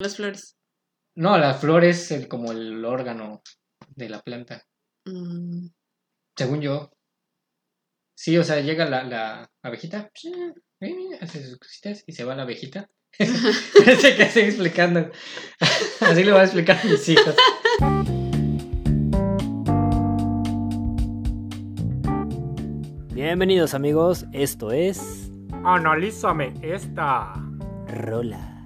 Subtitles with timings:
[0.00, 0.56] Las flores.
[1.16, 3.42] No, la flor es el, como el órgano
[3.96, 4.62] de la planta.
[5.04, 5.66] Mm,
[6.36, 6.92] Según yo.
[8.16, 10.12] Sí, o sea, llega la, la abejita,
[11.20, 12.88] hace sus cositas y se va la abejita.
[13.18, 15.10] Parece que estoy explicando.
[16.00, 17.34] Así lo voy a explicar a mis hijos.
[23.12, 25.32] Bienvenidos amigos, esto es
[25.64, 27.32] Analízame esta.
[27.88, 28.57] Rola.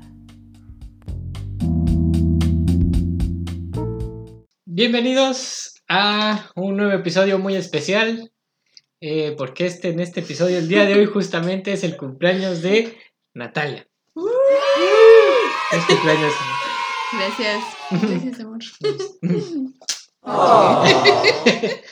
[4.75, 8.33] Bienvenidos a un nuevo episodio muy especial.
[9.03, 12.97] eh, porque este, en este episodio, el día de hoy, justamente es el cumpleaños de
[13.35, 13.87] Natalia.
[15.73, 16.33] Es cumpleaños.
[17.13, 17.65] Gracias.
[17.91, 18.61] Gracias, amor.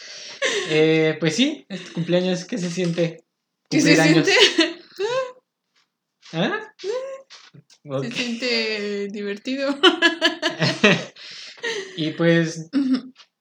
[0.71, 3.25] Eh, pues sí, este cumpleaños, ¿qué se siente?
[3.69, 4.33] ¿Qué se siente?
[6.33, 6.73] ¿Ah?
[8.03, 9.77] Se siente divertido.
[11.97, 12.69] y pues,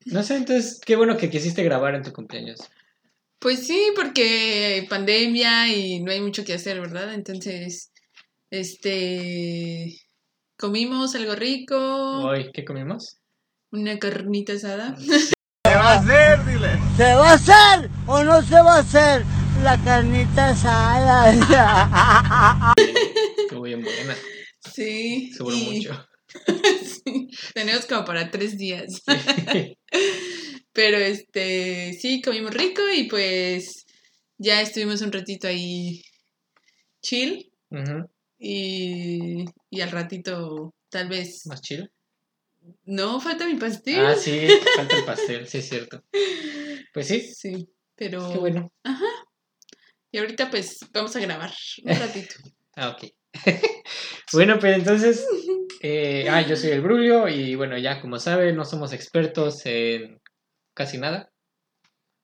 [0.06, 2.60] no sé, entonces, qué bueno que quisiste grabar en tu cumpleaños.
[3.38, 7.14] Pues sí, porque hay pandemia y no hay mucho que hacer, ¿verdad?
[7.14, 7.90] Entonces,
[8.50, 9.96] este,
[10.58, 11.76] comimos algo rico,
[12.26, 13.16] Hoy, ¿qué comimos?
[13.72, 14.96] una carnita asada.
[15.64, 16.44] ¿Qué va a hacer?
[16.46, 16.68] Dile.
[16.96, 19.24] ¿Se va a hacer o no se va a hacer
[19.62, 21.32] la carnita asada?
[23.38, 24.14] Estuvo bien buena,
[24.72, 25.32] Sí.
[25.32, 26.06] seguro y- mucho.
[27.04, 29.02] sí, tenemos como para tres días.
[30.72, 33.86] Pero este, sí, comimos rico y pues
[34.38, 36.02] ya estuvimos un ratito ahí
[37.02, 37.50] chill
[38.38, 41.46] y, y al ratito tal vez...
[41.46, 41.88] Más chido.
[42.84, 44.04] No, falta mi pastel.
[44.04, 46.04] Ah, sí, falta el pastel, sí es cierto.
[46.92, 48.32] Pues sí, Sí, pero...
[48.32, 48.72] qué bueno.
[50.10, 51.52] Y ahorita pues vamos a grabar
[51.84, 52.34] un ratito.
[52.74, 53.04] Ah, ok.
[54.32, 55.26] Bueno, pues entonces,
[55.82, 60.20] eh, ah, yo soy el Brulio y bueno, ya como saben, no somos expertos en
[60.74, 61.29] casi nada,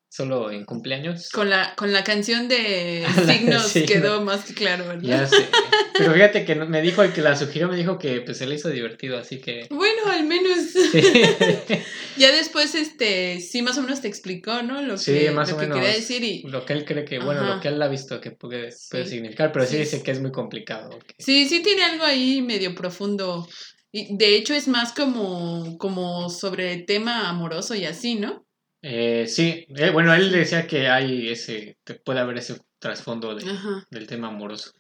[0.09, 1.29] solo en cumpleaños.
[1.31, 5.03] Con la, con la canción de signos quedó más que claro, ¿verdad?
[5.03, 5.47] Ya sé.
[5.99, 8.55] Pero fíjate que me dijo el que la sugirió, me dijo que pues se le
[8.56, 9.66] hizo divertido, así que...
[9.71, 10.59] Bueno, al menos.
[10.93, 11.00] Sí,
[12.19, 14.81] Ya después, este, sí, más o menos te explicó, ¿no?
[14.83, 15.78] Lo Sí, que, más lo o que menos.
[15.81, 16.43] quería decir y...
[16.45, 17.55] lo que él cree que, bueno, Ajá.
[17.56, 19.11] lo que él ha visto que puede, puede Sí.
[19.11, 20.99] significar, pero sí, dice que es muy complicado.
[21.19, 23.47] Sí, sí tiene algo ahí medio profundo.
[23.93, 28.46] Y de hecho es más como, como sobre tema amoroso y así, ¿no?
[28.88, 33.44] Eh, sí, eh, bueno, él decía que hay ese, puede haber ese trasfondo de-
[33.91, 34.70] del tema amoroso.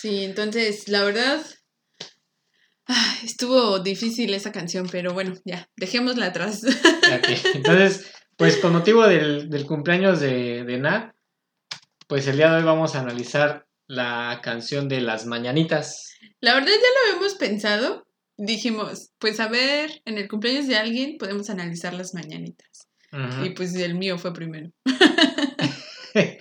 [0.00, 1.42] Sí, entonces, la verdad,
[2.86, 6.60] ah, estuvo difícil esa canción, pero bueno, ya, dejémosla atrás.
[7.54, 11.14] Entonces, pues con motivo del, del cumpleaños de, de Nat,
[12.06, 16.12] pues el día de hoy vamos a analizar la canción de las mañanitas.
[16.40, 18.06] La verdad ya lo habíamos pensado.
[18.36, 22.87] Dijimos, pues a ver, en el cumpleaños de alguien podemos analizar las mañanitas.
[23.44, 24.70] Y pues el mío fue primero.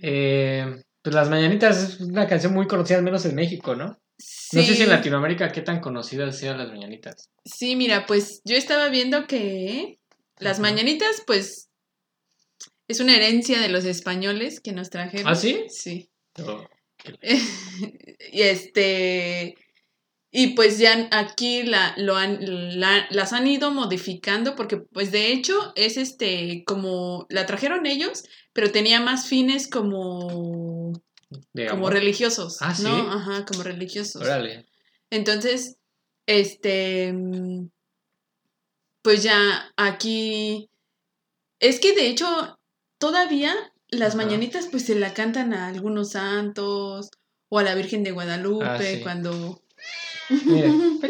[0.00, 0.64] Eh,
[1.02, 3.86] pues las mañanitas es una canción muy conocida, al menos en México, ¿no?
[3.86, 7.30] No sé si en Latinoamérica qué tan conocidas sean las mañanitas.
[7.44, 9.98] Sí, mira, pues yo estaba viendo que
[10.38, 11.68] las mañanitas, pues,
[12.86, 15.28] es una herencia de los españoles que nos trajeron.
[15.28, 15.66] ¿Ah, sí?
[15.68, 16.08] Sí.
[16.40, 16.64] Oh,
[18.32, 19.54] y este.
[20.30, 22.38] Y pues ya aquí la, lo han,
[22.80, 28.24] la- las han ido modificando porque pues de hecho es este como la trajeron ellos,
[28.52, 30.92] pero tenía más fines como,
[31.70, 32.82] como religiosos, Ah, ¿sí?
[32.82, 33.10] ¿no?
[33.10, 34.20] Ajá, como religiosos.
[34.20, 34.66] Órale.
[35.10, 35.76] Entonces,
[36.26, 37.68] este, mm,
[39.02, 40.68] pues ya aquí,
[41.60, 42.58] es que de hecho
[42.98, 43.54] todavía
[43.88, 44.24] las Ajá.
[44.24, 47.08] mañanitas pues se la cantan a algunos santos
[47.48, 49.00] o a la Virgen de Guadalupe Ah, sí.
[49.02, 49.62] cuando...
[50.44, 50.72] Mira.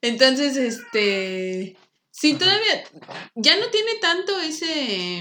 [0.00, 1.76] Entonces, este,
[2.10, 2.38] sí, Ajá.
[2.38, 2.84] todavía
[3.36, 5.20] ya no tiene tanto ese...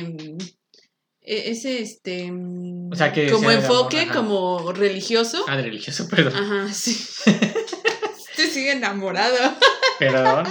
[1.22, 2.32] e- Ese, este,
[2.92, 4.14] O sea, que como enfoque, ajá.
[4.16, 5.46] como religioso.
[5.48, 6.36] Ah, de religioso, perdón.
[6.36, 6.98] Ajá, sí.
[8.36, 9.38] Te sigue enamorado.
[10.00, 10.48] Perdón.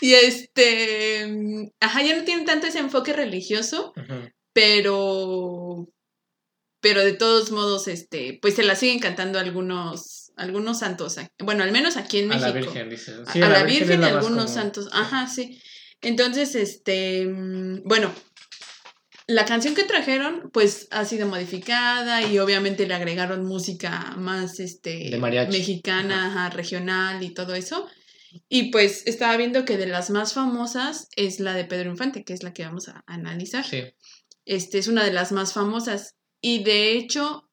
[0.00, 4.28] Y este, ajá, ya no tiene tanto ese enfoque religioso, Ujú.
[4.52, 5.88] pero,
[6.82, 11.16] pero de todos modos, este, pues se la siguen cantando algunos, algunos santos.
[11.38, 12.46] Bueno, al menos aquí en A México.
[12.48, 13.12] la Virgen, dice.
[13.26, 14.48] A- Sí, a, la Virgen, y algunos común.
[14.48, 14.88] santos.
[14.92, 15.62] Ajá, sí.
[16.02, 18.12] Entonces, este, mm, bueno,
[19.28, 25.10] la canción que trajeron, pues ha sido modificada y obviamente le agregaron música más, este,
[25.10, 27.86] De mexicana, ajá, regional y todo eso.
[28.48, 32.32] Y pues estaba viendo que de las más famosas es la de Pedro Infante, que
[32.32, 33.64] es la que vamos a analizar.
[33.64, 33.82] Sí.
[34.44, 36.16] Este es una de las más famosas.
[36.42, 37.48] Y de hecho,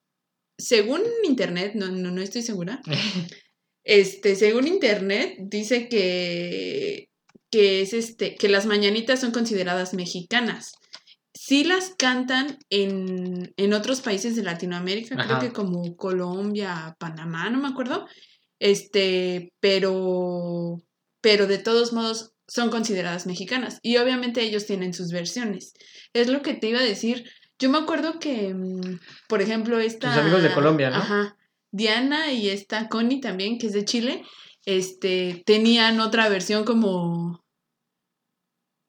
[0.57, 2.81] según internet, no, no, no estoy segura.
[3.85, 7.09] Este, según internet, dice que,
[7.49, 10.73] que es este, que las mañanitas son consideradas mexicanas.
[11.33, 17.59] Sí las cantan en, en otros países de Latinoamérica, creo que como Colombia, Panamá, no
[17.59, 18.05] me acuerdo.
[18.59, 20.83] Este, pero,
[21.21, 23.79] pero de todos modos son consideradas mexicanas.
[23.81, 25.73] Y obviamente ellos tienen sus versiones.
[26.13, 27.29] Es lo que te iba a decir.
[27.59, 30.09] Yo me acuerdo que, mm, por ejemplo, esta...
[30.09, 30.97] Tus amigos de Colombia, ¿no?
[30.97, 31.37] Ajá.
[31.71, 34.23] Diana y esta Connie también, que es de Chile,
[34.65, 37.43] este, tenían otra versión como...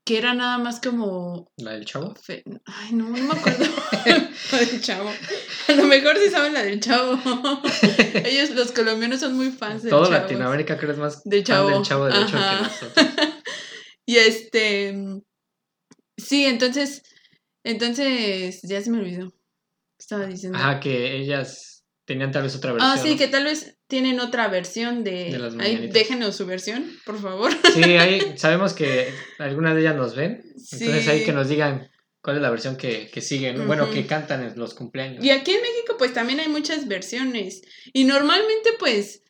[0.07, 1.51] que era nada más como...
[1.57, 2.15] ¿La del chavo?
[2.15, 3.65] fe- Ay, no, no me acuerdo.
[4.53, 5.11] la del chavo.
[5.69, 7.19] A lo mejor sí saben la del chavo.
[8.25, 10.15] Ellos, los colombianos, son muy fans del Todo chavo.
[10.15, 11.71] Latinoamérica creo es más Del fan Chavo.
[11.71, 12.63] del chavo del Ocho que Ajá.
[12.63, 13.07] nosotros.
[14.07, 14.95] Y este.
[16.17, 17.03] Sí, entonces.
[17.65, 18.61] Entonces.
[18.63, 19.31] Ya se me olvidó.
[19.31, 20.59] ¿Qué estaba diciendo?
[20.59, 22.91] Ajá, que ellas tenían tal vez otra versión.
[22.93, 23.19] ah, sí, ¿no?
[23.19, 25.31] que tal vez tienen otra versión de.
[25.31, 27.53] De las Ahí, déjenos su versión, por favor.
[27.75, 30.43] Sí, ahí sabemos que algunas de ellas nos ven.
[30.73, 31.91] Entonces ahí que nos digan
[32.23, 33.59] cuál es la versión que, que siguen.
[33.59, 33.67] ¿no?
[33.67, 35.25] Bueno, que cantan en los cumpleaños.
[35.25, 37.63] Y aquí en México, pues también hay muchas versiones.
[37.93, 39.23] Y normalmente, pues.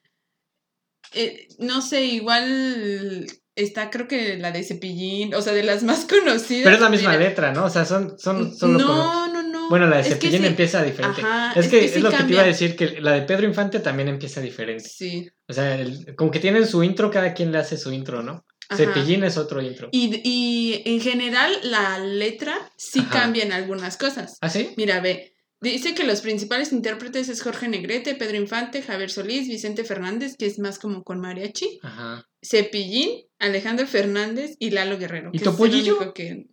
[1.13, 3.27] eh, no sé, igual.
[3.63, 6.65] Está, creo que la de Cepillín, o sea, de las más conocidas.
[6.65, 7.21] Pero es la misma mira.
[7.29, 7.65] letra, ¿no?
[7.65, 9.69] O sea, son, son solo con- No, no, no.
[9.69, 11.21] Bueno, la de Cepillín sí- empieza diferente.
[11.23, 13.23] Ajá, es, es que, que es lo que te iba a decir, que la de
[13.23, 14.89] Pedro Infante también empieza diferente.
[14.89, 15.31] Sí.
[15.49, 18.45] O sea, el- como que tienen su intro, cada quien le hace su intro, ¿no?
[18.69, 18.77] Ajá.
[18.85, 19.89] Cepillín es otro intro.
[19.93, 23.11] Y, y en general la letra sí Ajá.
[23.23, 24.39] cambia en algunas cosas.
[24.41, 24.71] ¿Ah, sí?
[24.77, 29.83] Mira, ve, dice que los principales intérpretes es Jorge Negrete, Pedro Infante, Javier Solís, Vicente
[29.85, 32.27] Fernández, que es más como con mariachi, Ajá.
[32.43, 35.31] Cepillín, Alejandro Fernández y Lalo Guerrero.
[35.33, 36.13] ¿Y que Topollillo?
[36.15, 36.47] que-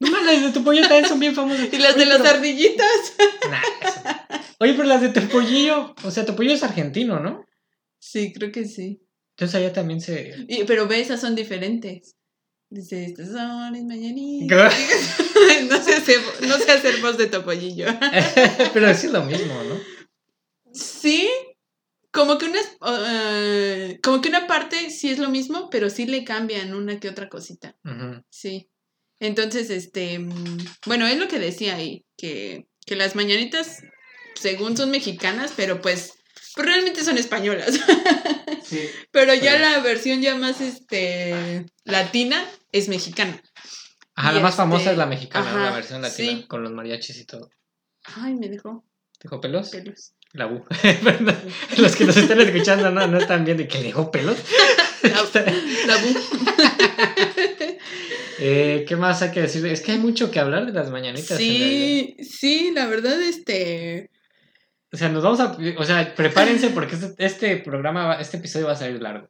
[0.00, 1.68] No, las de Topollillo también son bien famosas.
[1.72, 3.14] Y las de las pero- ardillitas.
[3.50, 4.00] Nah, eso.
[4.60, 7.44] Oye, pero las de Topollillo, o sea, Topollillo es argentino, ¿no?
[8.00, 9.02] Sí, creo que sí.
[9.36, 10.34] Entonces allá también se...
[10.48, 12.16] Y- pero ve, esas son diferentes.
[12.70, 14.74] Dice, estas son mis mañanitas.
[15.70, 16.18] No, sé hacer,
[16.48, 17.86] no sé hacer voz de Topollillo.
[18.74, 19.78] pero es lo mismo, ¿no?
[20.72, 21.28] Sí,
[22.18, 22.60] como que una,
[23.06, 27.08] eh, como que una parte sí es lo mismo, pero sí le cambian una que
[27.08, 27.76] otra cosita.
[28.28, 28.68] Sí.
[29.20, 33.84] Entonces, este, mm, bueno, es lo que decía ahí, que, que las mañanitas,
[34.34, 36.14] según son mexicanas, pero pues,
[36.56, 37.78] pues realmente son españolas.
[38.68, 38.80] Sí.
[39.12, 43.40] pero ya Pero- la versión ya más, este, latina es mexicana.
[44.14, 46.46] Ajá, Y la más este, famosa es la mexicana, la versión latina, sí.
[46.46, 47.48] con los mariachis y todo.
[48.02, 48.84] Ay, me dejó
[49.20, 49.70] ¿Dejó pelos?
[49.70, 50.12] pelos.
[50.32, 50.64] La bu.
[51.04, 51.36] Perdón.
[51.78, 54.36] Los que nos están escuchando no, no están viendo y que le dejó pelos.
[55.02, 55.22] La,
[55.86, 56.14] la bu.
[58.40, 59.66] Eh, ¿Qué más hay que decir?
[59.66, 61.36] Es que hay mucho que hablar de las mañanitas.
[61.36, 64.10] Sí, sí, la verdad, este,
[64.92, 65.56] O sea, nos vamos a.
[65.76, 69.28] O sea, prepárense porque este, este programa, este episodio va a salir largo.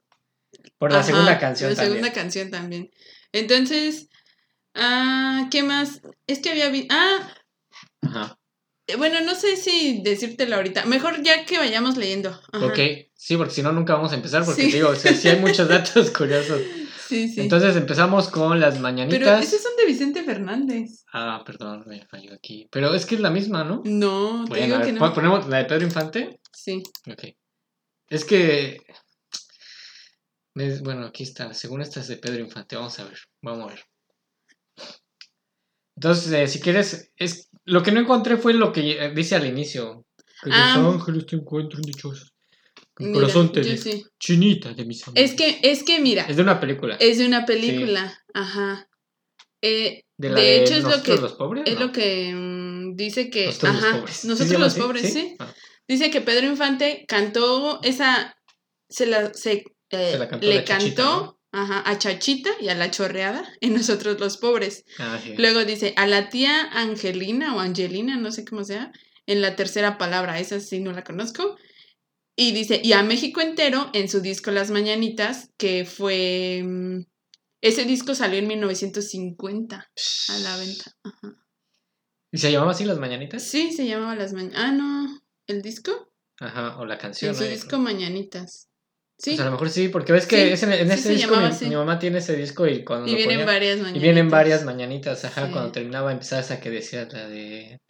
[0.76, 1.94] Por la Ajá, segunda canción La también.
[1.94, 2.90] segunda canción también.
[3.32, 4.08] Entonces,
[4.74, 6.02] ah, ¿qué más?
[6.26, 6.94] Es que había visto.
[6.94, 7.34] Ah,
[8.02, 8.37] Ajá.
[8.88, 10.84] Eh, bueno, no sé si decírtelo ahorita.
[10.86, 12.30] Mejor ya que vayamos leyendo.
[12.52, 12.66] Ajá.
[12.66, 12.78] Ok,
[13.14, 14.44] sí, porque si no, nunca vamos a empezar.
[14.44, 14.72] Porque Sí.
[14.72, 16.60] digo, o sea, sí hay muchos datos curiosos.
[17.08, 17.40] Sí, sí.
[17.40, 19.42] Entonces empezamos con las Pero mañanitas.
[19.46, 21.04] esos son de Vicente Fernández.
[21.12, 22.68] Ah, perdón, me falló aquí.
[22.70, 23.80] Pero es que es la misma, ¿no?
[23.84, 24.98] No, te Bueno, digo a ver, que no.
[25.00, 26.40] ¿pon- ¿ponemos la de Pedro Infante?
[26.52, 26.82] Sí.
[27.10, 27.24] Ok.
[28.10, 28.82] Es que.
[30.82, 31.54] Bueno, aquí está.
[31.54, 32.76] Según esta es de Pedro Infante.
[32.76, 33.18] Vamos a ver.
[33.42, 33.84] Vamos a ver.
[35.96, 37.12] Entonces, eh, si quieres.
[37.16, 40.04] es Lo que no encontré fue lo que eh, dice al inicio.
[40.42, 40.76] Que Ah.
[40.78, 42.32] los ángeles te encuentran dichosos.
[42.98, 44.04] Mi corazón te sí.
[44.18, 45.30] Chinita de mis amores.
[45.30, 46.96] Es que, es que mira, Es de una película.
[46.98, 48.20] es de una película.
[48.34, 48.88] Ajá.
[49.62, 51.16] Eh, de de, la de, hecho, es lo que.
[51.16, 51.64] los pobres.
[51.66, 51.86] Es ¿no?
[51.86, 53.46] lo que mm, dice que.
[53.46, 54.16] Nosotros ajá, los pobres.
[54.16, 54.80] ¿Sí Nosotros los así?
[54.80, 55.36] pobres, sí.
[55.38, 55.54] Ah.
[55.86, 58.36] Dice que Pedro Infante cantó esa.
[58.88, 59.32] Se la.
[59.34, 63.48] Se, eh, Se la cantó le Chachita, cantó ajá, a Chachita y a la chorreada
[63.60, 64.84] en Nosotros los pobres.
[64.98, 65.34] Ah, sí.
[65.36, 68.92] Luego dice a la tía Angelina o Angelina, no sé cómo sea,
[69.26, 71.56] en la tercera palabra, esa sí no la conozco.
[72.36, 76.62] Y dice, y a México entero en su disco Las Mañanitas, que fue.
[76.64, 77.00] mm,
[77.60, 79.90] Ese disco salió en 1950
[80.28, 80.92] a la venta.
[81.02, 81.34] Ajá.
[82.30, 83.42] ¿Y se llamaba así las mañanitas?
[83.42, 84.62] Sí, se llamaba Las Mañanitas.
[84.62, 85.20] Ah, no.
[85.46, 86.12] ¿El disco?
[86.38, 87.30] Ajá, o la canción.
[87.30, 87.50] En su ¿no?
[87.50, 88.68] disco Mañanitas.
[89.20, 89.30] Sí.
[89.32, 91.08] Pues a lo mejor sí, porque ves que Sí, es en, en sí ese se
[91.14, 93.80] disco llamaba mi, mamá tiene ese disco y cuando y lo vienen ponía- varias y
[93.80, 94.02] mañanitas.
[94.02, 97.80] vienen varias mañanitas, ajá, cuando terminaba empezaba esa que decía la de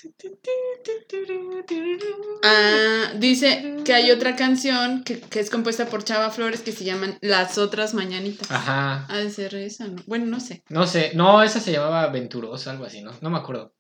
[2.43, 6.85] Ah, dice que hay otra canción que, que es compuesta por Chava Flores que se
[6.85, 8.51] llaman Las otras mañanitas.
[8.51, 9.07] Ajá.
[9.09, 10.03] Ha de ser esa, ¿no?
[10.07, 10.63] Bueno, no sé.
[10.69, 13.13] No sé, no, esa se llamaba Venturosa, algo así, ¿no?
[13.21, 13.75] No me acuerdo.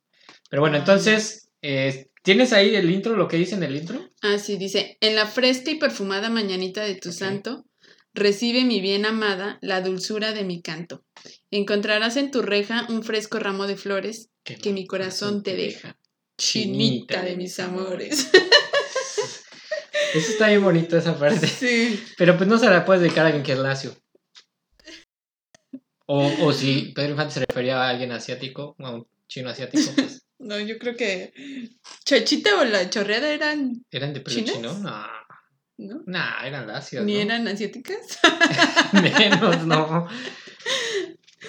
[0.51, 0.81] Pero bueno, Ah.
[0.81, 4.11] entonces, eh, ¿Tienes ahí el intro, lo que dice en el intro?
[4.23, 7.65] Ah, sí, dice, en la fresca y perfumada mañanita de tu santo,
[8.13, 11.05] recibe mi bien amada la dulzura de mi canto.
[11.51, 15.99] Encontrarás en tu reja un fresco ramo de flores que mi corazón te deja.
[16.39, 18.31] Chinita de mis amores.
[20.15, 21.47] Eso está bien bonito esa parte.
[21.59, 22.03] Sí.
[22.17, 23.95] Pero pues no se la puedes dedicar a alguien que es lacio.
[26.07, 30.27] O, o si Pedro Infante se refería a alguien asiático, a un chino asiático, pues
[30.39, 31.33] No, yo creo que
[32.05, 34.55] Chachita o la chorreada eran, eran de pelo ¿Chinas?
[34.55, 34.79] chino.
[34.79, 35.07] No,
[35.79, 36.03] ¿no?
[36.07, 37.05] nah, eran lacios.
[37.05, 37.21] Ni ¿no?
[37.21, 38.19] eran asiáticas.
[38.93, 40.09] Menos, no.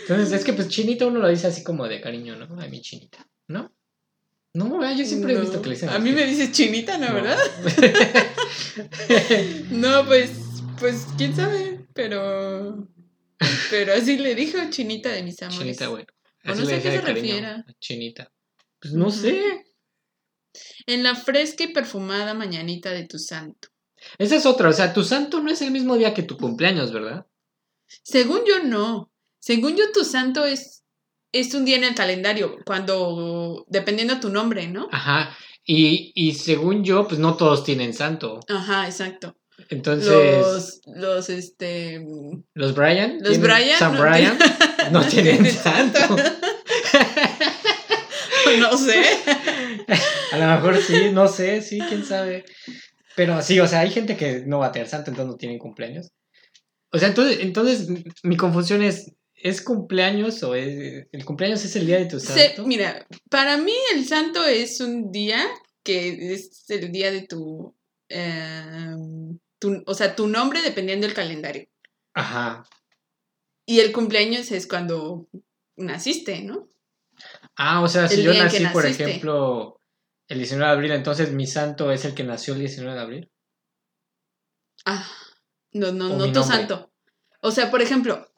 [0.02, 2.60] Entonces, es que pues chinita uno lo dice así como de cariño, ¿no?
[2.60, 3.72] Ay, mi chinita, ¿no?
[4.54, 5.42] No, yo siempre he No.
[5.42, 7.14] visto que le dicen A mí me dices chinita, ¿no, No.
[7.14, 7.38] verdad?
[9.72, 10.32] No, pues,
[10.80, 12.88] pues, quién sabe, pero,
[13.70, 15.60] pero así le dijo chinita de mis amores.
[15.60, 16.08] Chinita, bueno.
[16.46, 17.66] O no sé a qué se refiera.
[17.80, 18.32] Chinita.
[18.82, 19.66] Pues no sé.
[20.88, 23.70] En la fresca y perfumada mañanita de tu santo.
[24.18, 26.94] Esa es otra, o sea, tu santo no es el mismo día que tu cumpleaños,
[26.94, 27.28] ¿verdad?
[28.04, 29.12] Según yo, no.
[29.40, 30.84] Según yo, tu santo es,
[31.32, 34.88] es un día en el calendario, cuando, dependiendo tu nombre, ¿no?
[34.92, 35.36] Ajá.
[35.66, 38.40] Y, y según yo, pues no todos tienen santo.
[38.48, 39.36] Ajá, exacto.
[39.70, 42.04] Entonces, Los, los, este...
[42.54, 43.20] los Brian.
[43.22, 43.78] Los Brian.
[43.78, 44.38] San no Brian
[44.92, 46.00] no tienen santo.
[48.60, 49.02] no sé.
[50.32, 52.46] A lo mejor sí, no sé, sí, quién sabe.
[53.16, 55.58] Pero sí, o sea, hay gente que no va a tener santo, entonces no tienen
[55.60, 56.12] cumpleaños.
[56.92, 57.88] O sea, entonces, entonces
[58.24, 62.48] mi confusión es, ¿es cumpleaños o es, el cumpleaños es el día de tu Se-
[62.48, 62.66] santo?
[62.66, 65.46] mira, para mí el santo es un día
[65.84, 67.76] que es el día de tu,
[68.10, 71.68] em, tu- o sea, tu nombre dependiendo del calendario.
[72.14, 72.64] Ajá.
[73.66, 75.28] Y el cumpleaños es cuando
[75.78, 76.70] naciste, ¿no?
[77.62, 79.82] Ah, o sea, si yo nací, por ejemplo,
[80.30, 83.32] el 19 de abril, entonces mi santo es el que nació el 19 de abril.
[84.86, 85.06] Ah,
[85.74, 86.90] no, no, O no tu santo.
[87.42, 88.32] O sea, por ejemplo,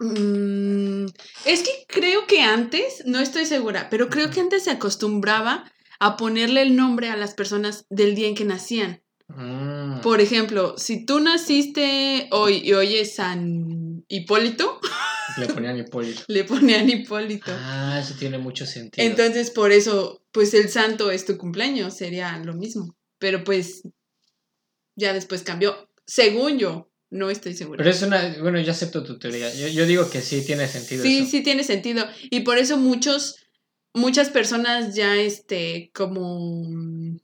[0.00, 1.06] mm,
[1.44, 6.16] es que creo que antes, no estoy segura, pero creo que antes se acostumbraba a
[6.16, 9.04] ponerle el nombre a las personas del día en que nacían.
[9.28, 10.00] Mm.
[10.02, 14.80] Por ejemplo, si tú naciste hoy y hoy es San Hipólito,
[15.38, 16.22] Le ponían Hipólito.
[16.28, 17.50] le ponían Hipólito.
[17.52, 19.06] Ah, eso tiene mucho sentido.
[19.06, 22.96] Entonces, por eso, pues el santo es tu cumpleaños, sería lo mismo.
[23.18, 23.82] Pero pues
[24.96, 25.90] ya después cambió.
[26.06, 27.78] Según yo, no estoy segura.
[27.78, 29.52] Pero es una, bueno, yo acepto tu teoría.
[29.54, 31.30] Yo, yo digo que sí tiene sentido Sí, eso.
[31.30, 32.06] sí tiene sentido.
[32.30, 33.36] Y por eso muchos,
[33.92, 36.62] muchas personas ya, este, como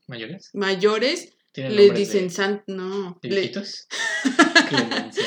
[0.08, 0.50] ¿Mayores?
[0.52, 2.64] mayores, ¿Tienen le dicen de, santo.
[2.68, 3.18] No.
[3.22, 3.52] le-?
[4.68, 5.24] Clemencia,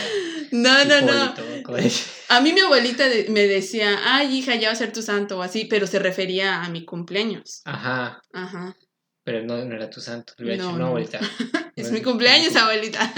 [0.52, 1.34] no, no, no.
[2.30, 5.38] A mí mi abuelita de- me decía, ay, hija, ya va a ser tu santo
[5.38, 7.62] o así, pero se refería a mi cumpleaños.
[7.66, 8.76] Ajá, Ajá.
[9.24, 10.34] pero no, no era tu santo.
[10.38, 10.84] Le hubiera No, dicho, no.
[10.86, 11.20] no, abuelita.
[11.76, 13.14] Es mi cumpleaños, abuelita.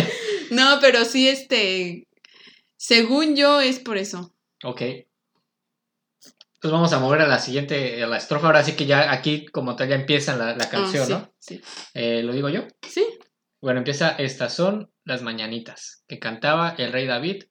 [0.50, 2.08] no, pero sí, este,
[2.76, 4.34] según yo es por eso.
[4.64, 4.82] Ok.
[6.60, 8.46] Pues vamos a mover a la siguiente, a la estrofa.
[8.48, 11.34] Ahora sí que ya aquí, como tal, ya empieza la, la canción, Ah, sí, ¿no?
[11.38, 11.60] Sí.
[11.94, 12.62] Eh, ¿Lo digo yo?
[12.82, 13.06] Sí.
[13.60, 17.44] Bueno, empieza Estas son las mañanitas que cantaba el rey David.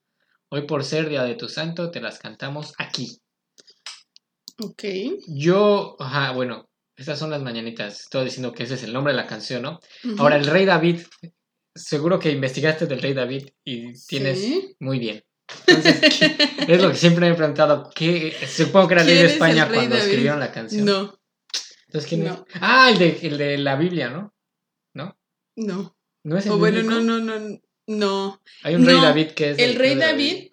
[0.50, 3.20] Hoy por ser día de tu santo te las cantamos aquí.
[4.62, 4.84] Ok.
[5.28, 8.00] Yo, ajá, bueno, estas son las mañanitas.
[8.00, 9.78] Estoy diciendo que ese es el nombre de la canción, ¿no?
[10.18, 11.02] Ahora, el rey David,
[11.74, 14.74] seguro que investigaste del rey David y tienes Sí.
[14.80, 15.22] muy bien.
[15.66, 17.90] Entonces, ¿qué- es lo que siempre me he preguntado.
[17.94, 20.08] ¿qué, supongo que era el rey ¿Quién de España rey cuando David?
[20.08, 20.84] escribieron la canción.
[20.84, 21.18] No,
[21.86, 22.44] Entonces, ¿quién no.
[22.48, 22.54] es?
[22.60, 24.34] Ah, el de, el de la Biblia, ¿no?
[24.94, 25.96] no.
[26.24, 27.00] ¿No es el O bueno, bíblico?
[27.00, 28.42] no, no, no, no.
[28.62, 29.58] Hay un rey No, David que es.
[29.58, 30.52] El rey David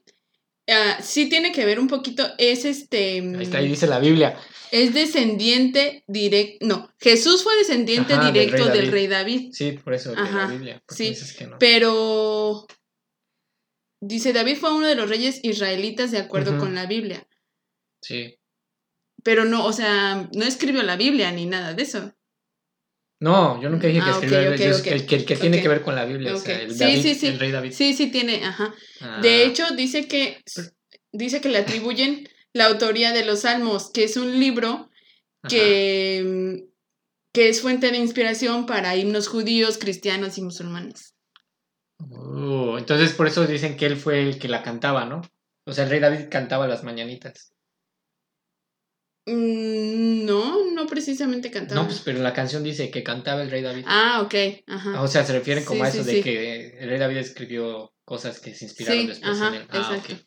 [0.67, 4.35] ah, sí tiene que ver un poquito, es este, Ahí está, ahí dice la Biblia.
[4.71, 9.73] es descendiente directo, no, Jesús fue descendiente Ajá, del directo rey del rey David, Sí,
[9.73, 10.81] por eso de Ajá, la Biblia.
[10.89, 11.57] sí, que no.
[11.59, 12.65] pero
[14.07, 17.27] dice David fue uno de los reyes israelitas de acuerdo con la Biblia,
[18.01, 18.35] Sí.
[19.24, 22.13] pero no, o sea, no escribió la Biblia ni nada de eso.
[23.21, 24.88] No, yo nunca dije que Ah, escribió el- ok, yo es ok.
[24.88, 26.35] el, que, el que tiene que ver con la Biblia.
[26.35, 27.27] O sea, el, Sí, David, sí, sí.
[27.27, 27.71] el rey David.
[27.71, 28.75] Sí, sí tiene, ajá.
[29.01, 30.43] Ah, De hecho, dice que
[31.12, 34.89] dice que le atribuyen la autoría de los Salmos, que es un libro
[35.47, 36.69] que, mm,
[37.33, 41.14] que es fuente de inspiración para himnos judíos, cristianos y musulmanes.
[42.12, 45.21] Oh, entonces por eso dicen que él fue el que la cantaba, ¿no?
[45.65, 47.53] O sea, el rey David cantaba las mañanitas.
[49.25, 51.81] Mm, No, no precisamente cantaba.
[51.81, 53.85] No, pues pero la canción dice que cantaba el rey David.
[53.88, 54.35] Ah, ok,
[54.67, 55.01] ajá.
[55.01, 56.24] O sea, se refieren como Sí, a eso sí, de sí.
[56.24, 59.67] que el rey David escribió cosas que se inspiraron después ajá, en él.
[59.69, 60.24] Ah, exacto.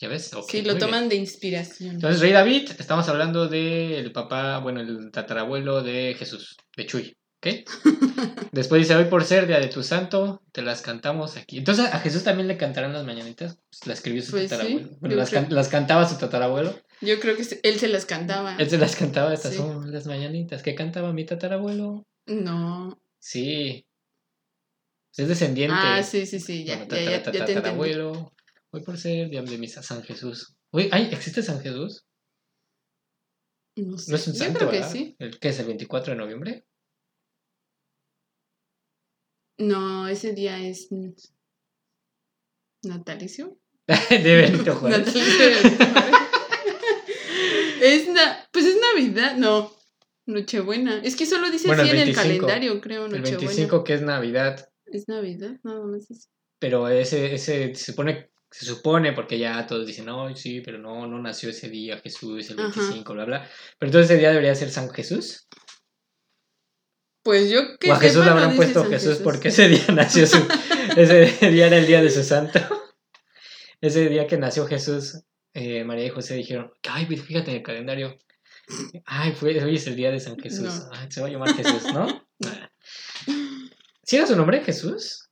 [0.00, 0.34] ¿Ya ves?
[0.34, 0.78] Ok, sí, lo bien.
[0.78, 1.94] toman de inspiración.
[1.94, 7.16] Entonces, Rey David, estamos hablando del papá, bueno, el tatarabuelo de Jesús, de Chuy,
[8.52, 11.58] Después dice, hoy por ser día de tu santo, te las cantamos aquí.
[11.58, 13.58] Entonces, ¿a Jesús también le cantarán las mañanitas?
[13.70, 14.88] Pues, las escribió su Pues tatarabuelo.
[14.90, 15.42] yo Bueno, las, creo.
[15.42, 16.74] can- las cantaba su tatarabuelo.
[17.00, 18.56] Yo creo que él se las cantaba.
[18.56, 19.58] Él se las cantaba, estas Sí.
[19.58, 20.62] son las mañanitas.
[20.62, 22.06] ¿Qué cantaba mi tatarabuelo?
[22.26, 23.00] No.
[23.18, 23.86] Sí.
[25.16, 25.76] Es descendiente.
[25.78, 27.54] Ah, sí, sí, sí, ya, Bueno, ya, ya, ya te entendí.
[27.54, 28.32] tatarabuelo.
[28.70, 30.56] Hoy por ser día de misa, San Jesús.
[30.72, 32.04] Uy, ¿ay, ¿existe San Jesús?
[33.76, 34.10] No sé.
[34.10, 34.92] No es un Yo santo, creo que ¿verdad?
[34.92, 35.16] sí.
[35.18, 36.64] ¿El qué es el 24 de noviembre?
[39.58, 40.88] No, ese día es
[42.82, 43.58] natalicio.
[44.10, 44.98] de Benito Juárez.
[45.06, 46.14] Natalicio de Benito Juárez.
[47.82, 49.72] es na- pues es Navidad, no.
[50.26, 51.00] Nochebuena.
[51.04, 52.46] Es que solo dice Bueno, así el en el 25.
[52.46, 53.38] calendario, creo, El Nochebuena.
[53.46, 56.30] 25 que es Navidad, Es Navidad, nada más es.
[56.58, 61.06] pero ese, ese se supone, se supone, porque ya todos dicen, no, sí, pero no,
[61.06, 62.72] no nació ese día Jesús, el Ajá.
[62.80, 63.50] 25, bla, bla.
[63.78, 65.46] Pero entonces ese día debería ser San Jesús.
[67.24, 69.24] Pues yo que o a Jesús sepa, le habrán puesto San Jesús, Jesús.
[69.24, 70.46] porque ese día nació su,
[70.96, 72.60] ese día era el día de su santo.
[73.80, 75.22] Ese día que nació Jesús,
[75.54, 78.18] eh, María y José dijeron, ay, pues fíjate en el calendario.
[79.06, 80.64] Ay, fue, hoy es el día de San Jesús.
[80.64, 80.90] No.
[80.92, 82.06] Ay, se va a llamar Jesús, ¿no?
[84.02, 85.28] ¿Sí era su nombre Jesús?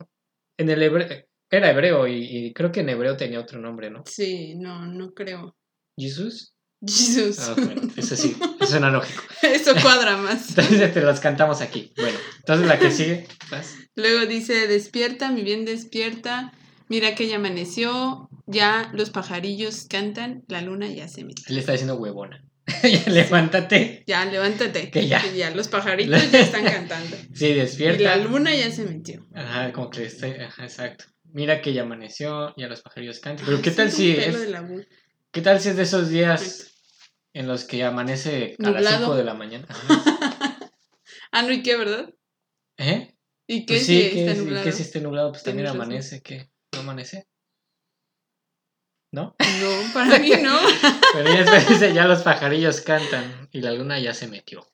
[0.56, 1.08] En el hebreo,
[1.50, 4.02] era hebreo y, y creo que en hebreo tenía otro nombre, ¿no?
[4.06, 5.56] Sí, no, no creo.
[5.96, 6.54] ¿Jesús?
[6.86, 7.38] Jesús.
[7.40, 9.22] Ah, bueno, eso sí, eso suena lógico.
[9.42, 10.50] Eso cuadra más.
[10.50, 11.92] Entonces te las cantamos aquí.
[11.96, 13.74] Bueno, entonces la que sigue, vas.
[13.94, 16.52] Luego dice, despierta, mi bien despierta.
[16.88, 21.44] Mira que ya amaneció, ya los pajarillos cantan, la luna ya se metió.
[21.48, 22.44] Él está diciendo huevona.
[22.82, 24.04] ya levántate.
[24.06, 24.90] Ya, levántate.
[24.90, 25.50] Que ya.
[25.54, 27.16] los pajaritos ya están cantando.
[27.34, 28.02] Sí, Y despierta.
[28.02, 29.26] la luna ya se metió.
[29.34, 31.04] Ajá, como que está, ajá, exacto.
[31.32, 33.46] Mira que ya amaneció, ya los pajarillos cantan.
[33.46, 34.36] Pero qué tal si es,
[35.30, 36.71] qué tal si es de esos días
[37.34, 38.98] en los que amanece a las Nublado.
[39.06, 39.66] 5 de la mañana?
[41.34, 42.12] Ah, no, ¿y qué, verdad?
[42.78, 43.14] ¿Eh?
[43.46, 44.64] ¿Y qué Pues si sí, que, está si- nublado?
[44.64, 45.80] que si esté nublado, pues también razón.
[45.80, 46.50] amanece, ¿qué?
[46.74, 47.26] ¿No amanece?
[49.12, 49.34] ¿No?
[49.60, 50.58] No, para mí no.
[51.14, 54.66] Pero ya ya los pajarillos cantan y la luna ya se metió.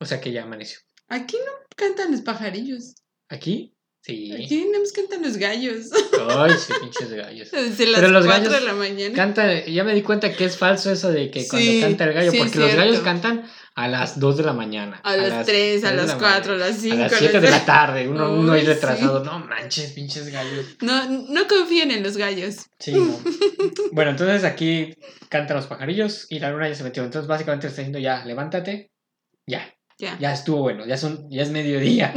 [0.00, 0.80] O sea que ya amaneció.
[1.08, 2.94] Aquí no cantan los pajarillos.
[3.28, 3.74] ¿Aquí?
[4.02, 4.32] Sí.
[4.32, 5.90] Aquí nos cantan los gallos.
[6.28, 7.50] Ay, sí, pinches gallos.
[7.52, 9.14] Desde las Pero los 4 gallos de la mañana.
[9.14, 12.30] Canta, ya me di cuenta que es falso eso de que cuando canta el gallo,
[12.32, 15.00] sí porque los gallos cantan a las 2 de la mañana.
[15.04, 16.96] A las 3, a las la 4, a las 5.
[16.96, 19.22] A las 7 de la tarde, uno, uno ahí retrasado.
[19.22, 20.66] No manches, pinches gallos.
[20.80, 22.66] No, no confíen en los gallos.
[22.80, 23.20] Sí, no.
[23.92, 24.96] bueno, entonces aquí
[25.28, 27.04] cantan los pajarillos y la luna ya se metió.
[27.04, 28.90] Entonces básicamente está diciendo ya, levántate.
[29.46, 30.18] Ya, Ya.
[30.18, 32.12] ya estuvo bueno, ya, son, ya es mediodía.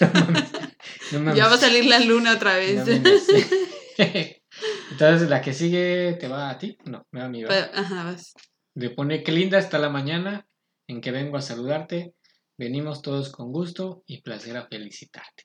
[1.12, 1.34] No.
[1.34, 2.86] Ya va a salir la luna otra vez.
[2.86, 2.86] No.
[4.90, 6.76] Entonces la que sigue te va a ti.
[6.84, 7.48] No, me va a.
[7.48, 8.34] Pa- Ajá, vas.
[8.74, 10.46] Le pone qué linda está la mañana
[10.86, 12.14] en que vengo a saludarte.
[12.58, 15.44] Venimos todos con gusto y placer a felicitarte.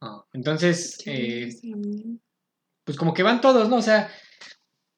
[0.00, 1.48] Ah, entonces, eh,
[2.84, 3.76] pues como que van todos, ¿no?
[3.76, 4.10] O sea,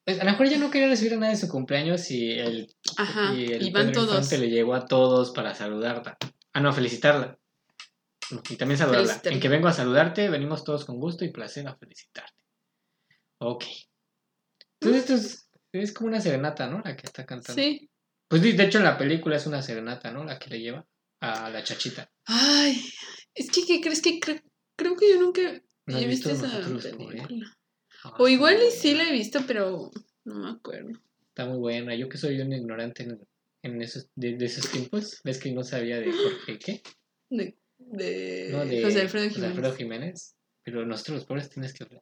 [0.03, 2.67] pues, a lo mejor ella no quería recibir a nadie de su cumpleaños y el,
[2.97, 4.15] Ajá, y el y van Pedro todos.
[4.15, 6.17] Infante le llegó a todos para saludarla.
[6.53, 7.37] Ah, no, felicitarla.
[8.49, 9.21] Y también saludarla.
[9.25, 12.33] En que vengo a saludarte, venimos todos con gusto y placer a felicitarte.
[13.39, 13.63] Ok.
[14.79, 16.81] Entonces esto es, es como una serenata, ¿no?
[16.83, 17.61] La que está cantando.
[17.61, 17.89] Sí.
[18.27, 20.23] Pues de hecho en la película es una serenata, ¿no?
[20.23, 20.85] La que le lleva
[21.19, 22.11] a la chachita.
[22.25, 22.83] Ay,
[23.33, 24.43] es que, ¿qué crees que cre-
[24.75, 25.41] creo que yo nunca
[25.85, 26.61] ¿No he visto visto esa
[26.97, 27.55] película.
[28.03, 29.91] Ah, O igual y sí la he visto, pero
[30.25, 30.89] no me acuerdo.
[31.29, 31.93] Está muy buena.
[31.95, 33.19] Yo que soy un ignorante en,
[33.61, 35.21] en esos, de, de esos tiempos.
[35.23, 36.81] ¿Ves que no sabía de Jorge qué?
[37.29, 37.57] De,
[37.91, 39.55] de, No, de José Alfredo José Jiménez.
[39.57, 40.35] Alfredo Jiménez.
[40.63, 42.01] Pero nosotros los pobres tienes que ver.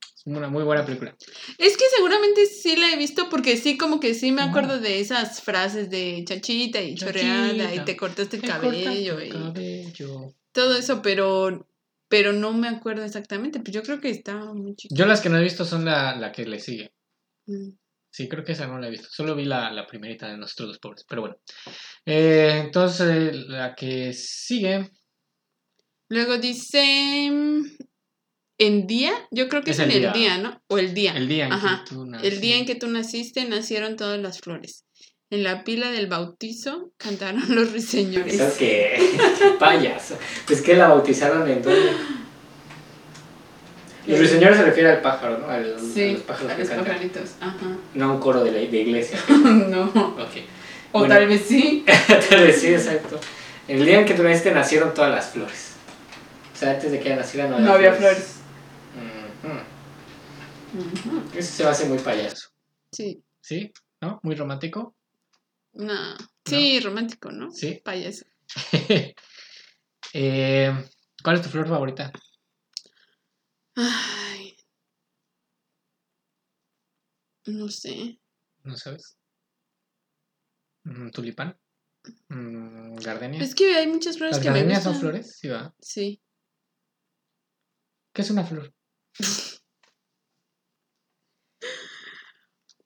[0.00, 1.16] Es una muy buena película.
[1.58, 5.00] Es que seguramente sí la he visto porque sí, como que sí me acuerdo de
[5.00, 10.34] esas frases de chachita y chorreada y te cortaste el Te cabello y cabello.
[10.52, 11.66] todo eso, pero
[12.08, 13.58] pero no me acuerdo exactamente.
[13.58, 14.96] Pues yo creo que estaba muy chiquita.
[14.96, 16.92] Yo las que no he visto son la, la que le sigue.
[17.46, 17.70] Mm.
[18.10, 19.08] Sí, creo que esa no la he visto.
[19.10, 21.04] Solo vi la, la primerita de nosotros los pobres.
[21.08, 21.36] Pero bueno.
[22.06, 24.92] Eh, entonces, la que sigue
[26.14, 27.26] Luego dice
[28.58, 30.12] en día, yo creo que Es es, en el el día.
[30.12, 30.62] día, ¿no?
[30.68, 31.12] O el día.
[31.16, 31.82] El día en Ajá.
[31.84, 32.66] que tú El día en naciste.
[32.66, 34.84] que tú naciste nacieron todas las flores.
[35.30, 38.36] En la pila del bautizo cantaron los ruiseñores.
[38.36, 38.96] ¿Sabes qué?
[39.58, 40.16] Payaso.
[40.46, 41.90] Pues que la bautizaron en dónde?
[44.06, 45.48] El ruiseñor se refiere al pájaro, ¿no?
[45.48, 46.86] Al- a Sí, los pájaros a que los cantan.
[46.86, 47.30] pajaritos.
[47.40, 47.76] Ajá.
[47.94, 49.18] No a un coro de, la, de iglesia.
[49.28, 49.82] no.
[49.84, 50.30] Ok.
[50.92, 51.14] O Bueno.
[51.14, 51.84] tal vez sí.
[52.30, 53.18] Tal vez sí, exacto.
[53.66, 55.73] El día en que tú naciste nacieron todas las flores.
[56.54, 58.36] O sea, antes de que ella naciera no había, No había flores.
[61.34, 62.50] Ese se me hace muy payaso.
[62.92, 63.22] Sí.
[63.40, 63.72] ¿Sí?
[64.00, 64.20] ¿No?
[64.22, 64.96] Muy romántico.
[65.72, 66.16] No.
[66.44, 67.50] Sí, romántico, ¿no?
[67.50, 67.80] Sí.
[67.84, 68.24] Payaso.
[70.16, 70.70] Eh,
[71.24, 72.12] ¿Cuál es tu flor favorita?
[73.74, 74.56] Ay.
[77.46, 78.20] No sé.
[78.62, 79.18] ¿No sabes?
[80.84, 81.58] Mm, ¿Tulipán?
[82.28, 83.42] Mm, ¿Gardenia?
[83.42, 84.92] Es que hay muchas flores ¿Las que me gardenias gustan.
[84.92, 85.36] son flores?
[85.36, 85.74] Sí, va.
[85.80, 86.22] Sí.
[88.14, 88.72] ¿Qué es una flor?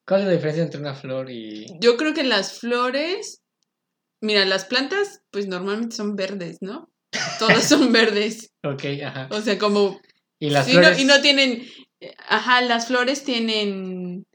[0.06, 1.66] ¿Cuál es la diferencia entre una flor y...?
[1.80, 3.42] Yo creo que las flores.
[4.22, 6.90] Mira, las plantas, pues normalmente son verdes, ¿no?
[7.38, 8.50] Todas son verdes.
[8.64, 9.28] Ok, ajá.
[9.30, 10.00] O sea, como.
[10.40, 10.98] Y las sí, no- flores...
[11.00, 11.66] y no tienen.
[12.26, 14.26] Ajá, las flores tienen.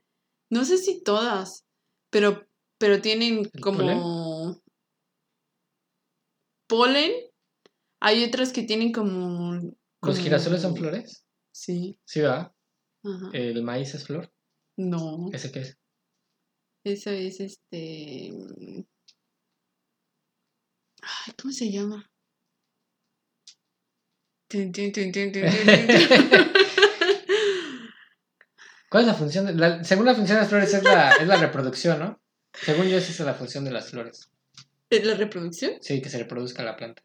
[0.52, 1.64] No sé si todas,
[2.12, 2.46] pero,
[2.78, 4.62] pero tienen ¿El como.
[6.70, 7.12] Polen.
[8.00, 9.60] Hay otras que tienen como.
[10.04, 11.26] ¿Los como- girasoles son flores?
[11.52, 12.00] Sí.
[12.06, 12.54] Sí, va.
[13.04, 13.30] Ajá.
[13.34, 14.32] ¿El maíz es flor?
[14.78, 15.30] No.
[15.34, 15.78] ¿Ese qué es?
[16.86, 18.32] Eso es este.
[21.02, 22.10] Ay, ¿cómo se llama?
[28.90, 29.46] ¿Cuál es la función?
[29.48, 32.22] de- la- según la función de las flores es la, es la reproducción, ¿no?
[32.54, 34.30] Según yo, esa es la función de las flores.
[34.90, 35.74] ¿Es la reproducción?
[35.82, 37.02] Sí, que se reproduzca la planta.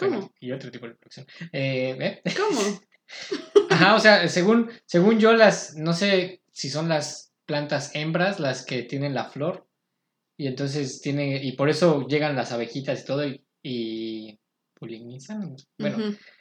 [0.00, 0.10] ¿Cómo?
[0.16, 1.26] Bueno, y otro tipo de reproducción.
[1.52, 2.34] Eh, ¿eh?
[2.36, 2.60] ¿Cómo?
[3.70, 8.64] Ajá, o sea, según, según yo, las, no sé si son las plantas hembras las
[8.64, 9.66] que tienen la flor.
[10.36, 14.38] Y entonces tiene, y por eso llegan las abejitas y todo y, y
[14.78, 15.54] polinizan.
[15.78, 15.98] Bueno,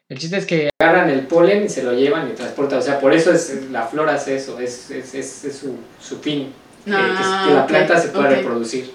[0.08, 2.80] el chiste es que agarran el polen y se lo llevan y transportan.
[2.80, 6.20] O sea, por eso es la flor hace eso, es, es, es, es su, su
[6.20, 6.54] fin.
[6.86, 8.92] que- que, Ah, que la planta se pueda reproducir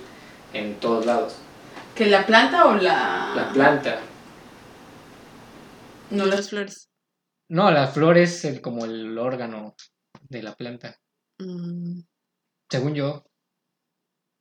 [0.55, 1.37] en todos lados.
[1.95, 3.33] ¿Que la planta o la.?
[3.37, 4.01] La planta.
[6.11, 6.91] No las flores.
[7.49, 9.75] No, la flor es el, como el órgano
[10.29, 10.99] de la planta.
[11.39, 12.01] Mm,
[12.71, 13.25] Según yo.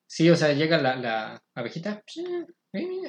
[0.08, 2.04] Sí, o sea, llega la, la abejita,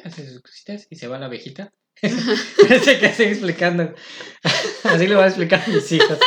[0.04, 1.72] hace sus cositas y se va la abejita.
[2.02, 3.94] Parece que estoy explicando.
[4.84, 6.18] Así le voy a explicar a mis hijos.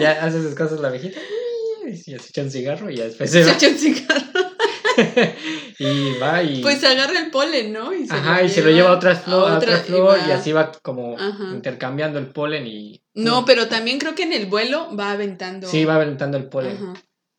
[0.00, 1.20] ya hace sus cosas la abejita
[1.86, 3.56] y se echa un cigarro y ya después se Se va.
[3.56, 4.25] echa un cigarro.
[5.78, 6.62] y va y.
[6.62, 7.92] Pues agarra el polen, ¿no?
[7.94, 10.30] Y se Ajá, y se lo lleva a otra flor, a otra y flor y,
[10.30, 11.44] así va como Ajá.
[11.52, 13.02] intercambiando el polen y.
[13.14, 15.66] No, pero también creo que en el vuelo va aventando.
[15.68, 16.76] Sí, va aventando el polen.
[16.76, 16.94] Ajá.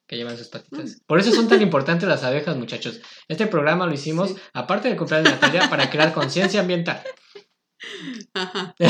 [0.07, 1.01] que llevan sus patitas.
[1.05, 3.01] Por eso son tan importantes las abejas, muchachos.
[3.27, 4.35] Este programa lo hicimos, Sí.
[4.53, 7.01] aparte del cumpleaños de Natalia, para crear conciencia ambiental.
[8.33, 8.75] Ajá.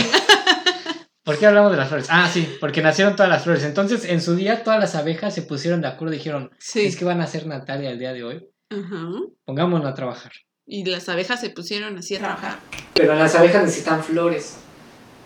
[1.24, 2.08] ¿Por qué hablamos de las flores?
[2.10, 3.64] Ah, sí, porque nacieron todas las flores.
[3.66, 6.86] Entonces, en su día, todas las abejas se pusieron de acuerdo y dijeron, Sí.
[6.86, 8.48] es que van a hacer Natalia el día de hoy.
[8.70, 9.08] Ajá.
[9.46, 10.32] Pongámonos a trabajar.
[10.66, 12.60] Y las abejas se pusieron así a trabajar.
[12.94, 14.58] Pero las abejas necesitan flores.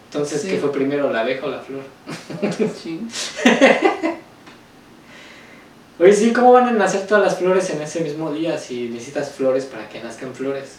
[0.06, 0.49] Entonces, Sí.
[0.49, 1.84] ¿qué fue primero, la abeja o la flor?
[2.82, 2.99] Sí.
[5.99, 9.32] Oye, sí, ¿cómo van a nacer todas las flores en ese mismo día si necesitas
[9.32, 10.77] flores para que nazcan flores?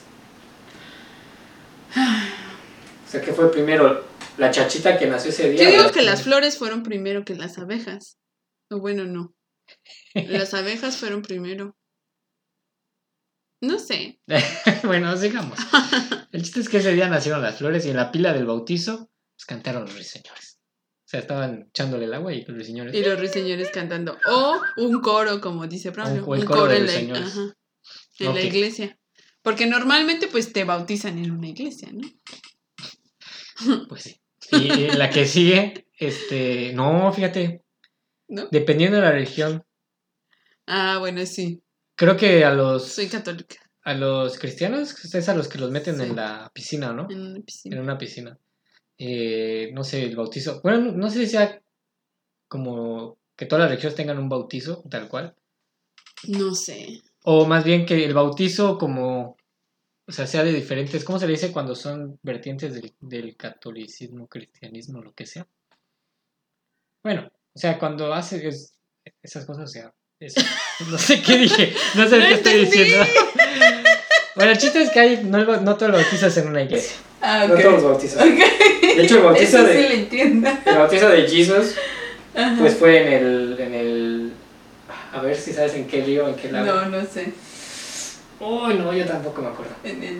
[1.96, 4.04] O sea, ¿qué fue primero?
[4.38, 5.62] ¿La chachita que nació ese día?
[5.62, 8.18] Yo o digo que las flores fueron primero que las abejas.
[8.70, 9.34] O bueno, no.
[10.14, 11.76] Las abejas fueron primero.
[13.62, 14.20] No sé.
[14.84, 15.58] bueno, sigamos.
[16.32, 19.10] El chiste es que ese día nacieron las flores y en la pila del bautizo
[19.36, 20.58] pues, cantaron los ruiseñores.
[21.04, 22.94] O sea, estaban echándole el agua y los ruiseñores.
[22.94, 24.18] Y los ruiseñores cantando.
[24.26, 26.24] O un coro, como dice Braulio.
[26.24, 27.54] O- o el un coro de en, la, ajá,
[28.18, 28.98] en la iglesia.
[29.42, 32.08] Porque normalmente pues te bautizan en una iglesia, ¿no?
[33.88, 34.20] Pues sí.
[34.50, 36.72] Y la que sigue, este.
[36.74, 37.64] No, fíjate.
[38.28, 38.48] ¿No?
[38.50, 39.64] Dependiendo de la religión.
[40.66, 41.61] Ah, bueno, sí.
[42.02, 42.88] Creo que a los.
[42.88, 43.54] Soy católica.
[43.84, 46.02] A los cristianos es a los que los meten Sí.
[46.02, 47.06] en la piscina, ¿no?
[47.08, 47.80] En una En piscina.
[47.80, 48.38] una piscina.
[48.98, 50.60] Eh, no sé, el bautizo.
[50.64, 51.62] Bueno, no- sé si sea
[52.48, 55.36] como que todas las religiones tengan un bautizo, tal cual.
[56.26, 57.00] No sé.
[57.22, 59.36] O más bien que el bautizo como,
[60.08, 64.26] o sea, sea de diferentes, ¿cómo se le dice cuando son vertientes del, del catolicismo,
[64.26, 65.46] cristianismo, lo que sea?
[67.04, 68.76] Bueno, o sea, cuando hace es-
[69.22, 69.94] esas cosas, o sea,
[70.90, 73.04] no sé qué dije, no sé No qué estoy diciendo.
[74.34, 76.96] Bueno, el chiste es que hay, no, no todo el bautizo es en una iglesia.
[77.20, 78.18] Ah, No todos los bautizos.
[78.24, 80.50] De hecho, el bautizo Eso de, sí lo entiendo.
[80.66, 81.74] el bautizo de Jesus,
[82.34, 82.56] Ajá.
[82.58, 84.32] pues fue en el, en el,
[85.12, 86.66] a ver si sabes en qué río, en qué lago.
[86.66, 87.32] No, no sé.
[88.40, 89.74] Uy, no, yo tampoco me acuerdo.
[89.84, 90.18] En el...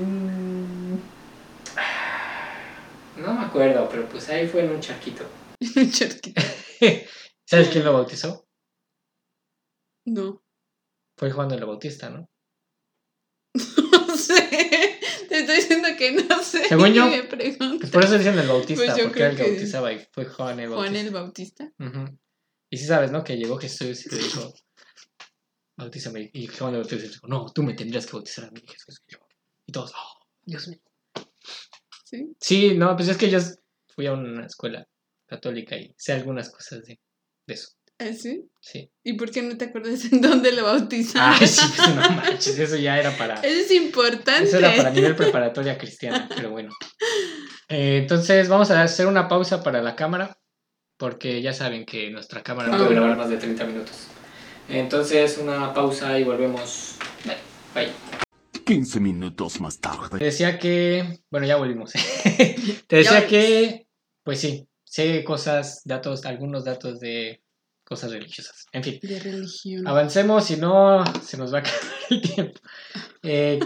[3.17, 5.25] No me acuerdo, pero pues ahí fue en un charquito.
[5.77, 6.41] un charquito.
[7.47, 8.47] ¿Sabes quién lo bautizó?
[10.05, 10.43] No.
[11.17, 12.29] Fue Juan el Bautista, ¿no?
[14.17, 14.99] sé.
[15.29, 16.65] Te estoy diciendo que no sé.
[16.69, 17.23] Según yo, me.
[17.25, 20.69] Pues por eso dicen el bautista, Pues porque que que- bautizaba y fue Juan el
[20.69, 21.01] Juan bautista.
[21.01, 21.73] el Bautista.
[22.71, 23.23] Y sí sabes, ¿no?
[23.23, 24.53] Que llegó Jesús y le dijo,
[25.77, 26.31] bautízame.
[26.33, 29.03] Y Juan el Bautista dijo, no, tú me tendrías que bautizar a mí, Jesús.
[29.07, 29.27] Y, yo-
[29.67, 30.81] y todos, oh, Dios mío.
[32.05, 32.35] Sí.
[32.41, 33.39] Sí, no, pues es que yo
[33.95, 34.87] fui a una escuela
[35.27, 37.01] católica y sé algunas cosas de,
[37.47, 37.71] de eso.
[38.03, 38.51] ¿Ah, sí?
[38.61, 38.91] Sí.
[39.05, 41.37] ¿Y por qué no te acuerdas en dónde lo bautizaron?
[41.41, 43.35] Ay, sí, pues no manches, eso ya era para...
[43.37, 44.45] Eso es importante.
[44.45, 46.73] Eso era para nivel preparatoria cristiana, pero bueno.
[47.69, 50.39] Eh, entonces vamos a hacer una pausa para la cámara,
[50.97, 54.09] porque ya saben que nuestra cámara no puede grabar más de 30 minutos.
[54.69, 56.97] Entonces una pausa y volvemos.
[57.25, 57.37] Bye.
[57.87, 57.93] Bye.
[58.65, 60.25] 15 minutos más Te tarde.
[60.25, 61.93] decía que, bueno, ya volvimos.
[62.87, 63.87] Te decía que,
[64.23, 67.42] pues sí, sé cosas, datos, algunos datos de
[67.93, 68.65] cosas religiosas.
[68.73, 69.87] En fin, De religión.
[69.87, 72.61] avancemos, si no, se nos va a acabar el tiempo.
[73.23, 73.61] Eh,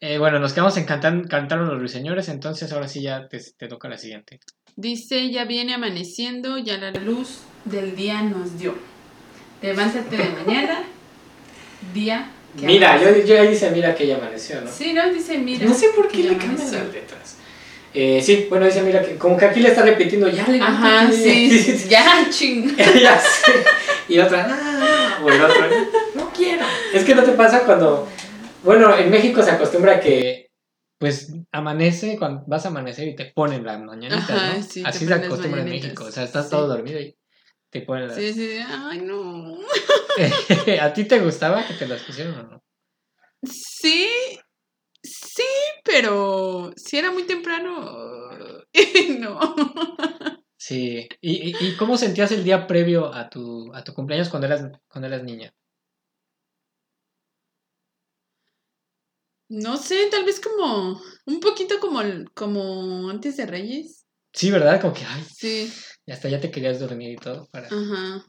[0.00, 3.68] eh, bueno, nos quedamos en cantar, cantaron los ruiseñores, entonces ahora sí ya te, te
[3.68, 4.38] toca la siguiente.
[4.76, 8.74] Dice, ya viene amaneciendo, ya la luz del día nos dio.
[9.62, 10.82] Levántate de mañana,
[11.94, 14.70] día que Mira, yo, yo ahí dice mira que ya amaneció, ¿no?
[14.70, 15.64] Sí, no, dice mira.
[15.64, 17.38] No sé por qué le cambian las letras.
[17.94, 21.10] Eh, sí, bueno, dice mira que como que aquí le está repitiendo, ya le Ajá,
[21.12, 22.74] sí, ya, ching.
[22.76, 23.52] ya sé.
[24.08, 25.66] Y otra, no, o el otro,
[26.14, 26.64] no quiero.
[26.94, 28.08] Es que no te pasa cuando,
[28.62, 30.48] bueno, en México se acostumbra que,
[30.98, 34.62] pues, amanece, cuando vas a amanecer y te ponen las mañanitas, Ajá, ¿no?
[34.62, 35.68] sí, Así se acostumbra en.
[35.68, 36.50] México, o sea, estás Sí.
[36.52, 37.14] todo dormido y
[37.70, 38.16] te ponen las...
[38.16, 39.58] Sí, sí, ay, no.
[40.80, 42.62] ¿A ti te gustaba que te las pusieran o no?
[43.44, 44.08] Sí,
[45.02, 45.42] sí,
[45.84, 48.30] pero si era muy temprano,
[49.18, 49.40] no.
[50.56, 51.08] Sí.
[51.20, 54.70] ¿Y, y, y cómo sentías el día previo a tu, a tu cumpleaños cuando eras,
[54.88, 55.52] cuando eras niña?
[59.48, 62.00] No sé, tal vez como un poquito como,
[62.34, 64.06] como antes de Reyes.
[64.32, 64.80] Sí, ¿verdad?
[64.80, 65.70] Como que, ay, Sí,
[66.06, 67.48] y hasta ya te querías dormir y todo.
[67.50, 67.66] Para...
[67.66, 68.24] ajá.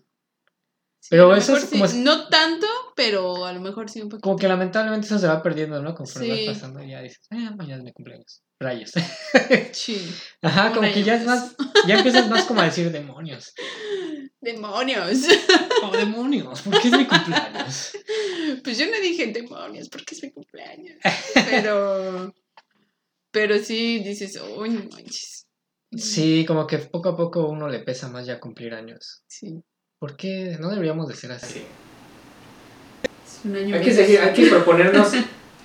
[0.99, 4.23] Sí, Pero eso es como sí, No tanto, pero a lo mejor sí un poquito.
[4.23, 5.93] Como que lamentablemente eso se va perdiendo, ¿no?
[5.95, 6.45] Conforme Sí.
[6.47, 8.41] vas pasando y ya dices, ah, mañana es mi cumpleaños.
[8.59, 8.91] Rayos.
[9.73, 10.09] Sí.
[10.41, 11.55] Ajá, como que ya es más,
[11.87, 13.53] ya empiezas más como a decir demonios.
[14.39, 15.19] Demonios.
[15.83, 17.91] Oh, demonios, ¿por qué es mi cumpleaños?
[18.63, 20.97] Pues yo no dije demonios porque es mi cumpleaños.
[21.33, 22.33] Pero.
[23.31, 25.47] Pero sí dices, uy, no manches.
[25.91, 29.23] Sí, como que poco a poco uno le pesa más ya cumplir años.
[29.27, 29.63] Sí.
[29.99, 31.59] ¿Por qué no deberíamos de ser así?
[31.59, 31.65] Es
[33.43, 33.95] un año Hay que menos.
[34.05, 35.13] seguir, hay que proponernos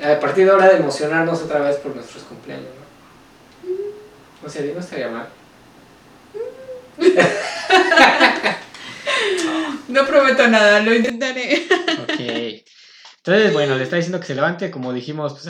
[0.03, 4.47] a partir de ahora de emocionarnos otra vez por nuestros cumpleaños, ¿no?
[4.47, 5.29] O sea, digo, estaría mal.
[9.88, 11.67] No prometo nada, lo intentaré.
[12.03, 12.21] Ok.
[13.17, 15.47] Entonces, bueno, le está diciendo que se levante, como dijimos, pues,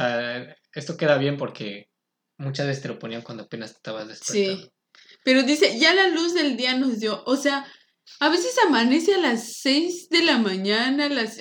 [0.73, 1.89] esto queda bien porque
[2.39, 4.63] muchas veces te lo ponían cuando apenas te estabas despertando.
[4.63, 4.71] Sí.
[5.25, 7.23] Pero dice, ya la luz del día nos dio.
[7.27, 7.67] O sea,
[8.21, 11.39] a veces amanece a las 6 de la mañana, a las.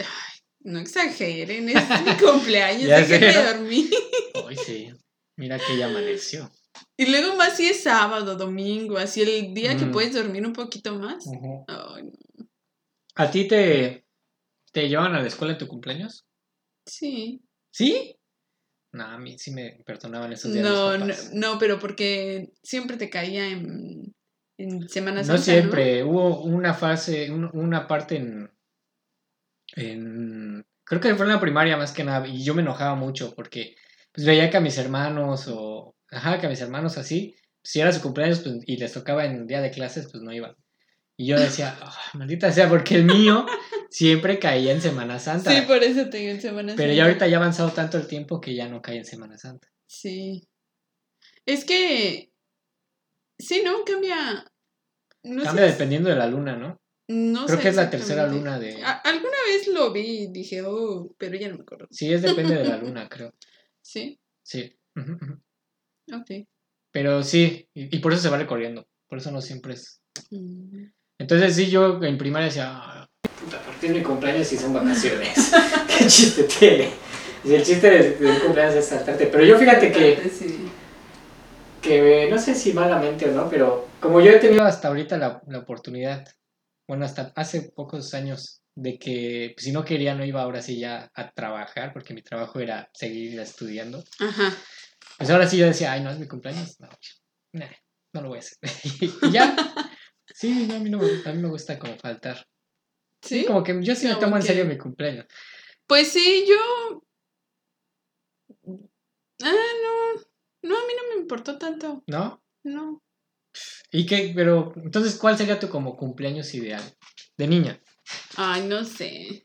[0.68, 3.44] No exageren, es mi cumpleaños, déjenme ¿no?
[3.54, 3.90] dormir.
[4.44, 4.90] Hoy sí.
[5.38, 6.52] Mira que ya amaneció.
[6.98, 9.92] Y luego más si es sábado, domingo, así el día que Mm.
[9.92, 11.26] puedes dormir un poquito más.
[11.28, 12.50] Ay, no.
[13.16, 14.06] ¿A ti te,
[14.74, 16.26] te llevan a la escuela en tu cumpleaños?
[16.86, 17.42] Sí.
[17.72, 18.16] ¿Sí?
[18.92, 20.66] No, a mí sí me perdonaban esos días.
[20.66, 24.14] No, no, no, pero porque siempre te caía en,
[24.58, 25.42] en Semana No Santa.
[25.44, 26.04] siempre.
[26.04, 28.50] Hubo una fase, un- una parte en,
[29.78, 30.66] en.
[30.84, 32.28] Creo que fue en la primaria más que nada.
[32.28, 33.76] Y yo me enojaba mucho porque
[34.14, 35.96] pues, veía que a mis hermanos o.
[36.12, 37.36] Ajá, que a mis hermanos así.
[37.64, 40.56] Si era su cumpleaños pues, y les tocaba en día de clases, pues no iban.
[41.18, 43.46] Y yo decía, "Ah, maldita sea, porque el mío
[43.90, 45.52] siempre caía en Semana Santa.
[45.52, 46.94] Sí, por eso te digo en Semana Pero Santa.
[46.94, 49.68] ya ahorita ya ha avanzado tanto el tiempo que ya no cae en Semana Santa.
[49.88, 50.48] Sí.
[51.46, 52.32] Es que.
[53.40, 53.84] Sí, ¿no?
[53.86, 54.46] Cambia.
[55.24, 56.80] No Cambia sé, dependiendo de la luna, ¿no?
[57.08, 58.84] No Creo sé que es la tercera luna de...
[58.84, 61.88] Alguna vez lo vi y dije, oh, pero ya no me acuerdo.
[61.92, 63.34] Sí, es depende de la luna, creo.
[63.82, 64.78] Sí, Sí.
[66.14, 66.48] Ok.
[66.92, 68.88] Pero sí, y, y por eso se va recorriendo.
[69.08, 70.02] Por eso no siempre es.
[70.32, 70.86] Mm.
[71.20, 73.10] Entonces sí, yo en primaria decía, "Ah,
[73.44, 75.52] puta, ¿por qué es mi cumpleaños y son vacaciones?
[75.98, 76.90] ¿Qué chiste tiene?
[77.44, 79.28] Y el chiste de, de cumpleaños es saltarte.
[79.28, 80.68] Pero yo fíjate que, Sí.
[81.82, 85.42] que no sé si malamente o no, pero como yo he tenido hasta ahorita la,
[85.48, 86.28] la oportunidad,
[86.88, 90.80] bueno, hasta hace pocos años, de que pues, si no quería no iba ahora sí
[90.80, 94.04] ya a trabajar, porque mi trabajo era seguir estudiando.
[94.20, 94.56] Ajá.
[95.18, 96.80] Pues ahora sí yo decía, ay, no es mi cumpleaños.
[96.80, 96.88] No,
[97.54, 97.72] nah,
[98.14, 98.58] no lo voy a hacer.
[99.24, 99.56] y ya.
[100.34, 102.48] Sí, no, a, mí no me, a mí me gusta como faltar.
[103.22, 105.26] Sí, como que yo sí me No, tomo en serio mi cumpleaños.
[105.88, 107.04] Pues sí, yo.
[109.44, 109.52] Ah,
[109.84, 110.22] no.
[110.62, 112.04] No, a mí no me importó tanto.
[112.06, 112.44] ¿No?
[112.64, 113.02] No.
[113.92, 114.32] ¿Y qué?
[114.36, 116.84] Pero, entonces, ¿cuál sería tu como cumpleaños ideal?
[117.38, 117.80] De niña.
[118.36, 119.44] Ay, no sé.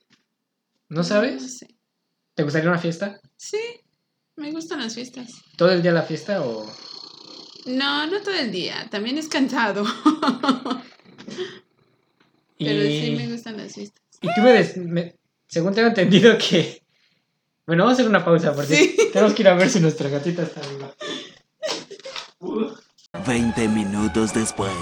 [0.88, 1.58] ¿No No sabes?
[1.58, 1.68] sé.
[2.34, 3.20] ¿Te gustaría una fiesta?
[3.36, 3.60] Sí,
[4.36, 5.30] me gustan las fiestas.
[5.56, 6.66] ¿Todo el día la fiesta o...?
[7.66, 8.88] No, no todo el día.
[8.90, 9.84] También es cansado.
[12.58, 14.02] Y, Pero sí me gustan las fiestas.
[14.20, 15.16] y tú me, des- me-
[15.48, 16.82] Según tengo entendido que...
[17.66, 18.96] Bueno, vamos a hacer una pausa porque Sí.
[19.12, 20.92] tenemos que ir a ver si nuestra gatita está viva.
[23.22, 24.72] 20 minutos después.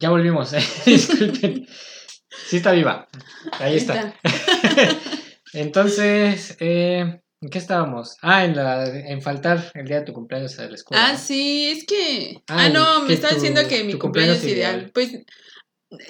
[0.00, 0.62] Ya volvimos, eh.
[0.86, 1.66] disculpen.
[2.48, 3.08] Sí está viva.
[3.52, 4.14] Ahí está.
[5.52, 8.16] Entonces, eh, ¿en qué estábamos?
[8.20, 11.08] Ah, en, la, en faltar el día de tu cumpleaños a la escuela.
[11.08, 12.42] Ah, sí, es que.
[12.48, 14.76] Ah, Ah, no, me estaba diciendo que mi cumpleaños, cumpleaños ideal.
[14.76, 14.90] ideal.
[14.92, 15.12] Pues.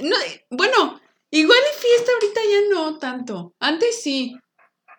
[0.01, 0.17] No,
[0.51, 3.55] bueno, igual y fiesta ahorita ya no tanto.
[3.61, 4.35] Antes sí.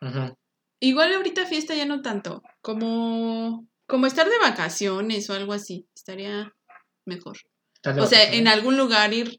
[0.01, 0.33] Ujú.
[0.79, 2.41] Igual ahorita fiesta ya no tanto.
[2.61, 3.67] Como.
[3.87, 5.87] Como estar de vacaciones o algo así.
[5.95, 6.53] Estaría
[7.07, 7.37] mejor.
[7.75, 9.37] ¿Estás de O sea, en algún lugar, ir,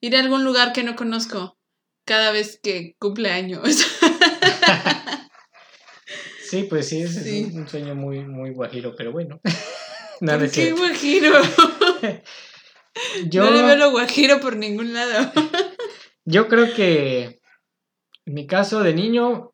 [0.00, 1.58] ir a algún lugar que no conozco.
[2.06, 3.62] Cada vez que cumple años.
[6.50, 7.14] Sí, pues sí, es
[7.54, 9.40] un, sueño muy, muy guajiro, pero bueno.
[10.20, 11.32] no, no ¿Por es qué guajiro?
[13.30, 15.30] Yo, No le veo lo guajiro por ningún lado.
[16.24, 17.38] yo creo que
[18.26, 19.52] en mi caso de niño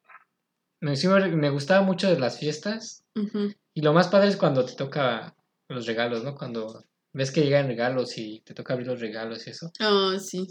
[0.80, 0.94] me,
[1.36, 3.04] me, gustaba mucho de las fiestas
[3.74, 5.36] y lo más padre es cuando te toca
[5.68, 6.34] los regalos, ¿no?
[6.34, 6.82] Cuando
[7.16, 9.72] ves que llegan regalos y te toca abrir los regalos y eso.
[9.80, 10.46] Oh, sí.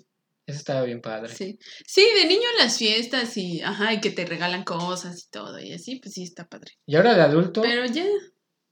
[0.48, 1.34] Eso estaba bien padre.
[1.34, 1.60] Sí.
[1.86, 5.74] Sí, de niño las fiestas y, ajá, y que te regalan cosas y todo y
[5.74, 6.72] así, pues sí está padre.
[6.88, 8.06] Y ahora de adulto, Pero ya,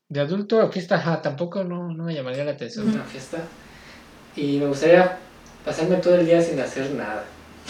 [0.10, 3.44] de adulto, fiesta, ajá, tampoco no, no me llamaría la atención una fiesta.
[4.36, 5.20] Y me gustaría
[5.64, 7.26] pasarme todo el día sin hacer nada,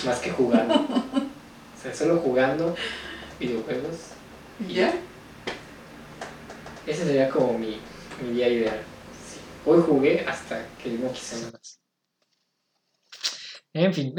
[0.05, 0.73] más que jugando.
[0.75, 2.75] o sea, solo jugando
[3.39, 3.97] videojuegos.
[4.69, 4.93] ¿ya?
[6.87, 7.77] Ese sería como mi,
[8.21, 8.92] mi día ideal.
[9.65, 11.79] Hoy jugué hasta que no quise más.
[13.71, 14.13] En fin.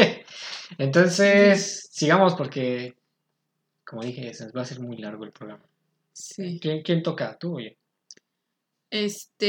[0.78, 2.94] Entonces, sigamos porque,
[3.84, 5.64] como dije, se nos va a hacer muy largo el programa.
[6.12, 6.60] Sí.
[6.60, 7.36] ¿Quién, quién toca?
[7.36, 7.70] ¿Tú o yo?
[8.90, 9.46] Este,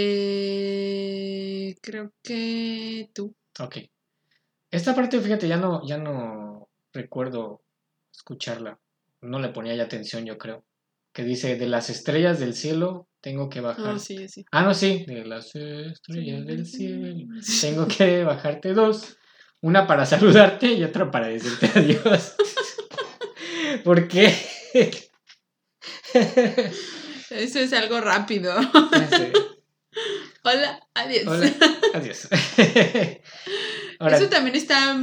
[1.82, 3.36] creo que tú.
[3.60, 3.78] Ok.
[4.72, 7.62] Esta parte, fíjate, ya no, ya no recuerdo
[8.12, 8.80] escucharla.
[9.22, 10.66] No le ponía ya atención, yo creo.
[11.14, 13.96] Que dice, de las estrellas del cielo tengo que bajar.
[13.96, 14.46] Oh, sí, sí.
[14.52, 15.06] Ah, no, sí.
[15.08, 17.26] De las estrellas del cielo
[17.62, 19.18] tengo que bajarte dos.
[19.62, 22.36] Una para saludarte y otra para decirte adiós.
[23.84, 24.34] ¿Por qué?
[27.30, 28.54] Eso es algo rápido.
[30.44, 31.28] Hola, adiós.
[31.28, 31.54] Hola,
[31.94, 32.28] adiós.
[34.00, 34.96] Ahora, Eso también está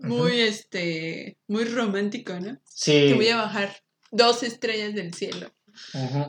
[0.00, 2.56] muy, este, muy romántico, ¿no?
[2.56, 3.12] Te sí.
[3.12, 3.76] voy a bajar
[4.10, 5.52] dos estrellas del cielo.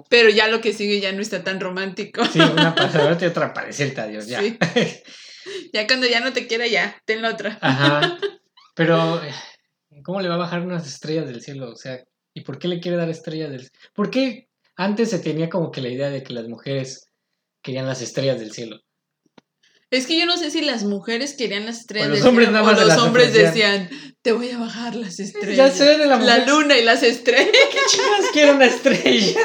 [0.10, 2.26] Pero ya lo que sigue ya no está tan romántico.
[2.26, 4.42] Sí, una para y otra para decirte adiós, ya.
[4.42, 4.58] Sí.
[5.74, 7.58] Ya cuando ya no te quiera, ya, ten la otra.
[7.62, 8.20] Ajá.
[8.76, 9.34] Pero, eh,
[10.04, 11.72] ¿cómo le va a bajar unas estrellas del cielo?
[11.72, 13.76] O sea, ¿y por qué le quiere dar estrellas del cielo?
[13.94, 17.10] ¿Por qué antes se tenía como que la idea de que las mujeres
[17.62, 18.80] querían las estrellas del cielo?
[19.92, 22.64] Es que yo no sé si las mujeres querían las estrellas O los hombres nada
[22.64, 23.90] más o los las hombres decían,
[24.22, 25.58] te voy a bajar las estrellas.
[25.58, 26.48] Ya sé de la La mujer.
[26.48, 27.48] luna y las estrellas.
[27.90, 29.40] Chingas, quiero una estrella.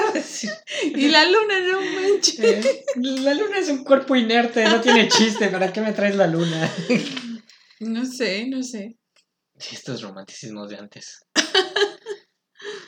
[0.84, 2.38] y la luna, no manches.
[2.40, 5.48] Eh, La luna es un cuerpo inerte, no tiene chiste.
[5.48, 6.70] ¿Para qué me traes la luna?
[7.80, 8.96] No sé, no sé.
[9.72, 11.20] Estos romanticismos de antes.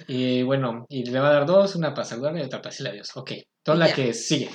[0.09, 2.91] Y bueno, y le va a dar dos, una para saludarme y otra para decirle
[2.91, 3.11] adiós.
[3.15, 3.33] Ok,
[3.65, 4.51] toda la que sigue.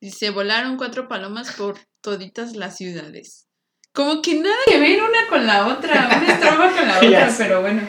[0.00, 3.46] Dice, volaron cuatro palomas por toditas las ciudades.
[3.92, 7.60] Como que nada que ver una con la otra, una estrofa con la otra, pero
[7.60, 7.82] bueno.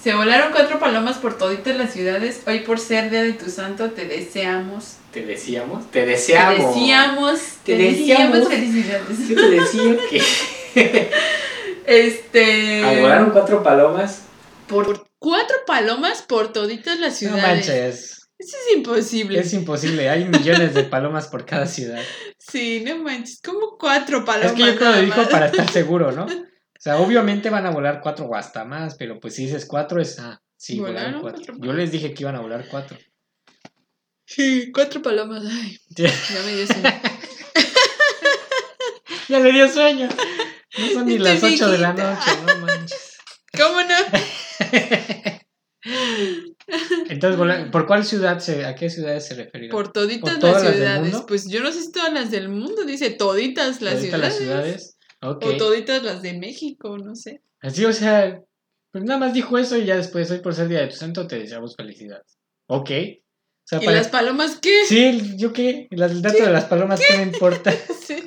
[0.00, 2.42] Se volaron cuatro palomas por toditas las ciudades.
[2.46, 4.98] Hoy por ser día de tu santo te deseamos.
[5.12, 6.74] Te decíamos, te Te deseamos.
[6.76, 7.40] deseamos.
[7.64, 8.48] Te Te deseamos deseamos.
[8.48, 9.28] felicidades.
[9.28, 11.10] Yo te decía que
[11.86, 13.00] Este.
[13.00, 14.22] volaron cuatro palomas.
[14.68, 17.42] Por cuatro palomas por toditas las No ciudades.
[17.68, 18.25] manches.
[18.38, 19.40] Eso es imposible.
[19.40, 20.10] Es imposible.
[20.10, 22.02] Hay millones de palomas por cada ciudad.
[22.38, 23.40] Sí, no manches.
[23.42, 24.52] ¿Cómo cuatro palomas?
[24.52, 26.26] Es que yo creo que lo dijo para estar seguro, ¿no?
[26.78, 30.00] O sea, obviamente van a volar cuatro o hasta más, pero pues si dices cuatro
[30.00, 30.20] es.
[30.20, 31.42] Ah, sí, volaron Volaron cuatro.
[31.54, 32.96] cuatro Yo les dije que iban a volar cuatro.
[34.26, 35.42] Sí, cuatro palomas.
[35.50, 36.08] Ay, ya
[36.44, 36.82] me dio sueño.
[39.28, 40.08] ya le dio sueño.
[40.78, 43.16] No son ni Estoy las ocho de la noche, no manches.
[43.56, 43.96] ¿Cómo no?
[47.08, 49.72] Entonces, ¿por cuál ciudad se, a qué ciudades se referirá?
[49.72, 51.02] Por toditas ¿Por todas las las ciudades.
[51.12, 51.26] mundo?
[51.26, 52.84] Pues yo no sé si todas las del mundo.
[52.84, 54.22] Dice toditas las Ahorita ciudades.
[54.22, 54.98] las ciudades.
[55.22, 57.42] O toditas las de México, no sé.
[57.60, 58.40] Así, o sea,
[58.92, 61.26] pues nada más dijo eso y ya después, hoy por ser día de tu santo,
[61.26, 62.36] te deseamos felicidades.
[62.68, 62.90] Ok.
[63.64, 64.84] sea, ¿Y para- las palomas qué?
[64.86, 67.72] Sí, yo qué, el dato de las palomas, ¿qué me importa?
[68.06, 68.22] Sí,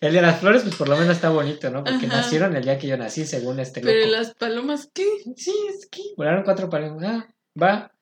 [0.00, 1.82] El de las flores, pues por lo menos está bonito, ¿no?
[1.82, 2.18] Porque Ajá.
[2.18, 4.12] nacieron el día que yo nací, según este Pero loco.
[4.12, 5.04] las palomas qué?
[5.34, 7.02] Sí, es que volaron cuatro palomas.
[7.04, 7.92] Ah, va.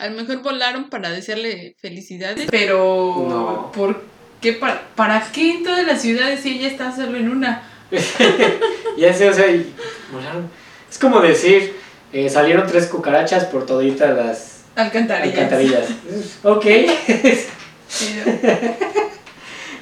[0.00, 2.48] A lo mejor volaron para desearle felicidades.
[2.50, 3.72] Pero, No.
[3.72, 4.02] ¿por
[4.40, 4.52] qué?
[4.54, 7.62] ¿Para, ¿Para qué en todas las ciudades si ella está solo en una?
[8.98, 9.72] ya sé, o sea, y
[10.12, 10.50] volaron.
[10.90, 11.74] Es como decir,
[12.12, 15.38] eh, salieron tres cucarachas por toditas las Alcantarillas.
[15.38, 15.88] alcantarillas.
[16.42, 16.66] ok.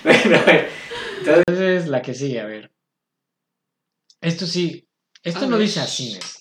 [0.05, 0.71] Bueno, a ver.
[1.25, 2.71] Entonces, la que sigue, a ver.
[4.21, 4.89] Esto sí,
[5.23, 5.67] esto A no ver.
[5.67, 6.36] dice asines.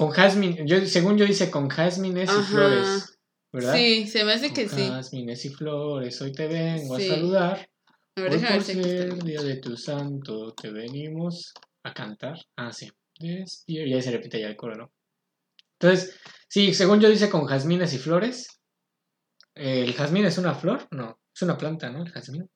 [0.00, 3.18] Con jazmín, yo, según yo dice con jazmines y flores,
[3.52, 3.74] ¿verdad?
[3.74, 4.88] Sí, se me hace Con que sí.
[4.88, 7.04] jazmines y flores, hoy te vengo Sí.
[7.06, 7.70] a saludar.
[8.16, 12.38] A ver, Hoy por ser día de tu santo te venimos a cantar.
[12.56, 12.90] Ah, sí.
[13.18, 14.90] Y ahí se repite ya el coro, ¿no?
[15.78, 18.58] Entonces, sí, según yo dice con jazmines y flores.
[19.54, 20.88] ¿El jazmín es una flor?
[20.92, 22.02] No, es una planta, ¿no?
[22.02, 22.48] El jazmín.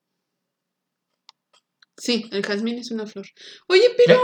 [1.98, 3.26] Sí, el jazmín es una flor.
[3.68, 4.18] Oye, pero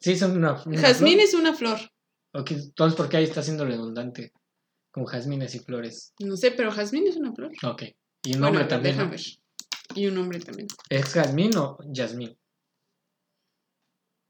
[0.00, 1.24] Sí, son una, una jazmín flor.
[1.28, 1.78] es una flor.
[2.34, 4.32] Ok, entonces, ¿por qué ahí está siendo redundante?
[4.90, 6.14] Con jazmines y flores.
[6.18, 7.52] No sé, pero jazmín es una flor.
[7.64, 7.82] Ok.
[8.24, 8.96] Y un Bueno, nombre también.
[8.96, 9.20] déjame ver.
[9.94, 10.68] Y un nombre también.
[10.88, 12.36] ¿Es jazmín o jazmín?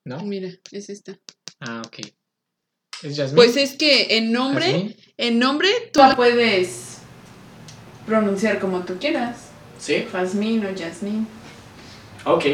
[0.04, 0.20] ¿No?
[0.24, 1.18] Mira, es esta.
[1.60, 1.98] Ah, ok.
[3.02, 3.36] ¿Es jazmín?
[3.36, 4.96] Pues es que en nombre, ¿Jazmín?
[5.16, 6.98] en nombre tú la puedes
[8.06, 9.48] pronunciar como tú quieras.
[9.78, 10.06] Sí.
[10.10, 11.26] Jazmín o Yasmín.
[12.24, 12.44] Ok.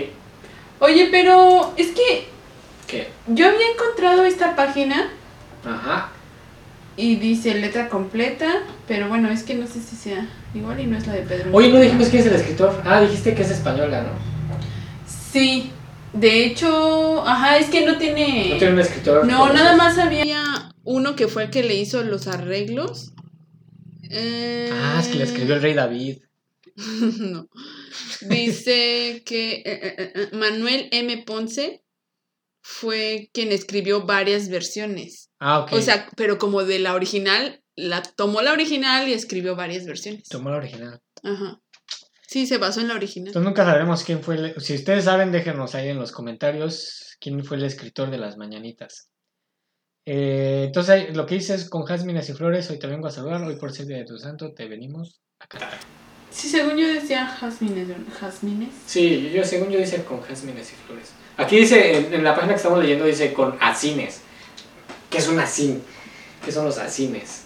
[0.80, 2.26] Oye, pero es que
[2.86, 3.08] ¿Qué?
[3.26, 5.12] yo había encontrado esta página
[5.64, 6.12] Ajá.
[6.96, 10.96] y dice letra completa, pero bueno, es que no sé si sea igual y no
[10.98, 11.50] es la de Pedro.
[11.52, 12.82] Oye, no dijimos quién es el escritor.
[12.84, 14.10] Ah, dijiste que es española, ¿no?
[15.06, 15.70] Sí,
[16.12, 18.50] de hecho, ajá, es que no tiene...
[18.50, 19.26] No tiene un escritor.
[19.26, 20.42] No, nada más había
[20.84, 23.12] uno que fue el que le hizo los arreglos.
[24.10, 26.18] Eh, Ah, es que le escribió el rey David.
[27.20, 27.48] no.
[28.22, 29.64] Dice que eh,
[30.14, 31.18] eh, Manuel M.
[31.26, 31.84] Ponce
[32.62, 35.27] fue quien escribió varias versiones.
[35.40, 35.72] Ah, ok.
[35.72, 40.28] O sea, pero como de la original, la tomó la original y escribió varias versiones.
[40.28, 41.00] Tomó la original.
[41.22, 41.60] Ajá.
[42.26, 43.28] Sí, se basó en la original.
[43.28, 44.34] Entonces nunca sabremos quién fue.
[44.36, 48.36] el- Si ustedes saben, déjenos ahí en los comentarios quién fue el escritor de las
[48.36, 49.08] mañanitas.
[50.06, 53.42] Eh, entonces lo que dice es con jazmines y flores, hoy te vengo a saludar,
[53.42, 55.78] hoy por ser día de tu santo te venimos a cantar.
[56.30, 57.88] Sí, según yo decía jazmines.
[58.20, 58.74] ¿Jazmines?
[58.86, 61.12] Sí, yo según yo dice con jazmines y flores.
[61.36, 64.22] Aquí dice, en, en la página que estamos leyendo dice con asines.
[65.10, 65.82] ¿Qué es un asín?
[66.44, 67.42] ¿Qué son los asines?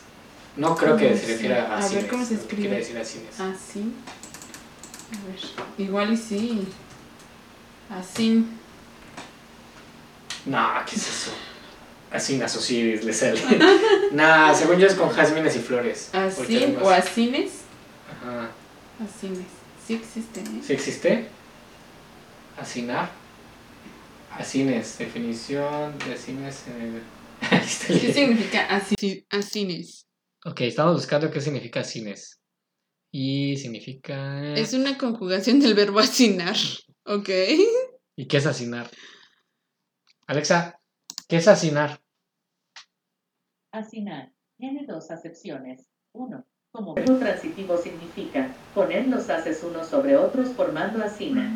[0.56, 2.04] No creo que se refiera a A ver, asines.
[2.10, 2.62] ¿cómo se escribe?
[2.62, 3.40] Quiere decir asines.
[3.40, 3.92] Así.
[5.10, 5.86] A ver.
[5.86, 6.68] Igual y sí.
[7.90, 8.46] Así.
[10.46, 11.30] No, ¿qué es eso?
[12.12, 13.40] Asinas o sí le sale.
[14.12, 16.10] nah, según yo es con jazmines y flores.
[16.12, 17.52] Así o asines.
[18.10, 18.50] Ajá.
[19.02, 19.46] Asines.
[19.86, 20.62] Sí existe, ¿eh?
[20.66, 21.28] ¿Sí existe?
[22.60, 23.10] Asinar.
[24.38, 27.02] Asines, definición de asines en el...
[27.86, 29.26] ¿Qué significa así?
[29.30, 30.06] Asines.
[30.44, 32.40] Ok, estamos buscando qué significa asines.
[33.12, 34.54] Y significa...
[34.54, 36.56] Es una conjugación del verbo asinar.
[37.04, 37.28] ¿Ok?
[38.16, 38.90] ¿Y qué es asinar?
[40.26, 40.80] Alexa,
[41.28, 42.00] ¿qué es asinar?
[43.72, 45.86] Asinar tiene dos acepciones.
[46.12, 51.50] Uno, como verbo transitivo significa poner los haces unos sobre otros formando asina.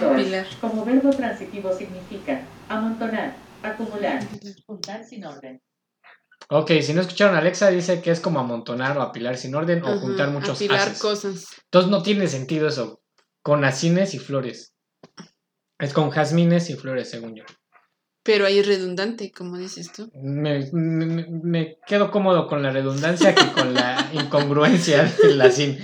[0.00, 0.46] Dos, Apilar.
[0.60, 4.28] como verbo transitivo significa amontonar, acumular,
[4.66, 5.60] juntar sin orden.
[6.50, 9.82] Ok, si no escucharon a Alexa, dice que es como amontonar o apilar sin orden
[9.84, 10.98] o juntar muchos Apilar haces.
[10.98, 11.46] cosas.
[11.64, 13.02] Entonces no tiene sentido eso.
[13.42, 14.72] Con asines y flores.
[15.78, 17.44] Es con jazmines y flores, según yo.
[18.24, 20.10] Pero ahí es redundante, como dices tú.
[20.14, 25.78] Me, me- me quedo cómodo con la redundancia que con la incongruencia del asín.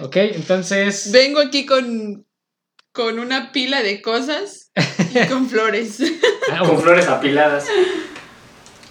[0.00, 1.10] Ok, entonces.
[1.12, 2.26] Vengo aquí con,
[2.92, 4.72] con una pila de cosas
[5.28, 5.98] con flores.
[6.52, 7.66] Ah, con flores apiladas.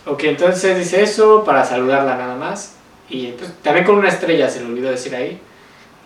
[0.06, 2.74] Ok, entonces dice eso para saludarla nada más.
[3.10, 5.40] Y pues, también con una estrella, se le olvidó decir ahí.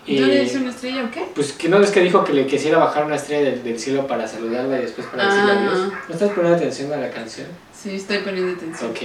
[0.06, 1.26] Y, ¿No le dice una estrella o qué?
[1.34, 4.06] Pues que no es que dijo que le quisiera bajar una estrella del, del cielo
[4.06, 5.60] para saludarla y después para decirle Ah.
[5.60, 5.94] adiós.
[6.10, 7.48] ¿No estás poniendo atención a la canción?
[7.74, 8.92] Sí, estoy poniendo atención.
[8.92, 9.00] Ok.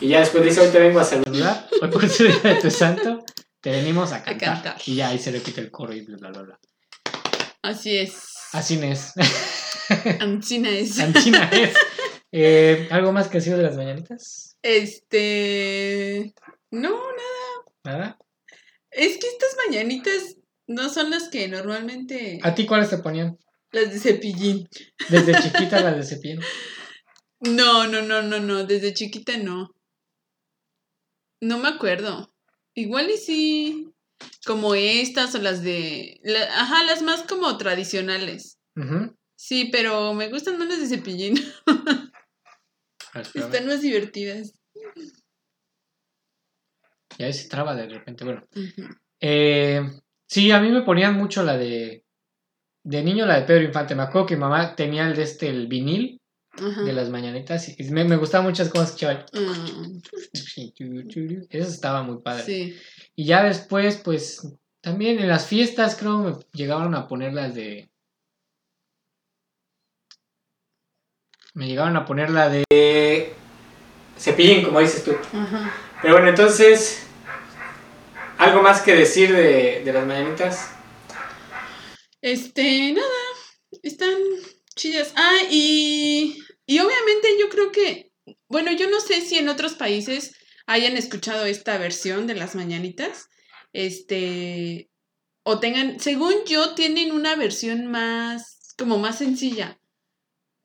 [0.00, 2.70] Y ya después dice, hoy te vengo a saludar, hoy por ser día de tu
[2.70, 3.22] santo,
[3.60, 4.54] te venimos a cantar.
[4.54, 4.76] cantar.
[4.86, 6.58] Y ya ahí se repite el coro y bla, bla, bla.
[7.62, 8.14] Así es.
[8.52, 9.12] Así es.
[10.20, 10.98] Ancina es.
[10.98, 11.74] Anchina es.
[12.32, 14.56] Eh, ¿Algo más que decir de las mañanitas?
[14.62, 16.32] Este.
[16.70, 16.96] No,
[17.82, 18.18] ¿Nada?
[18.92, 20.36] es que estas mañanitas
[20.68, 22.38] no son las que normalmente.
[22.44, 23.36] ¿A ti cuáles te ponían?
[23.72, 24.68] Las de cepillín.
[25.08, 26.40] Desde chiquita las de cepillín.
[27.40, 28.62] No, no, no, no, no.
[28.64, 29.74] Desde chiquita no.
[31.40, 32.32] No me acuerdo.
[32.74, 33.88] Igual y sí.
[34.46, 36.20] Como estas o las de.
[36.22, 38.58] la- ajá, las más como tradicionales.
[38.76, 39.16] Ujú.
[39.42, 41.34] Sí, pero me gustan más las de cepillín.
[43.34, 44.52] Están más divertidas.
[47.18, 48.22] Ya se traba de repente.
[48.22, 48.46] Bueno.
[49.18, 49.80] Eh,
[50.28, 52.04] sí, a mí me ponían mucho la de.
[52.84, 53.94] De niño, la de Pedro Infante.
[53.94, 56.20] Me acuerdo que mi mamá tenía el de este, el vinil
[56.84, 57.80] de las mañanitas.
[57.80, 59.26] Y me, me gustaban muchas cosas que escuchaba.
[59.32, 59.66] Ah,
[61.48, 62.44] Eso estaba muy padre.
[62.44, 62.76] sí.
[63.16, 64.46] Y ya después, pues,
[64.82, 67.89] también en las fiestas creo me llegaron a poner las de...
[71.60, 73.34] Me llegaron a poner la de...
[74.18, 75.14] Cepillín, como dices tú.
[75.34, 75.70] Ajá.
[76.00, 77.02] Pero bueno, entonces...
[78.38, 80.70] ¿Algo más que decir de, de las mañanitas?
[82.22, 83.06] Este, nada.
[83.82, 84.14] Están
[84.74, 85.12] chidas.
[85.16, 86.38] Ah, y.
[86.64, 88.10] Y obviamente yo creo que.
[88.48, 90.34] Bueno, yo no sé si en otros países
[90.66, 93.28] hayan escuchado esta versión de las mañanitas.
[93.74, 94.88] Este.
[95.42, 96.00] O tengan.
[96.00, 98.74] Según yo, tienen una versión más.
[98.78, 99.79] como más sencilla.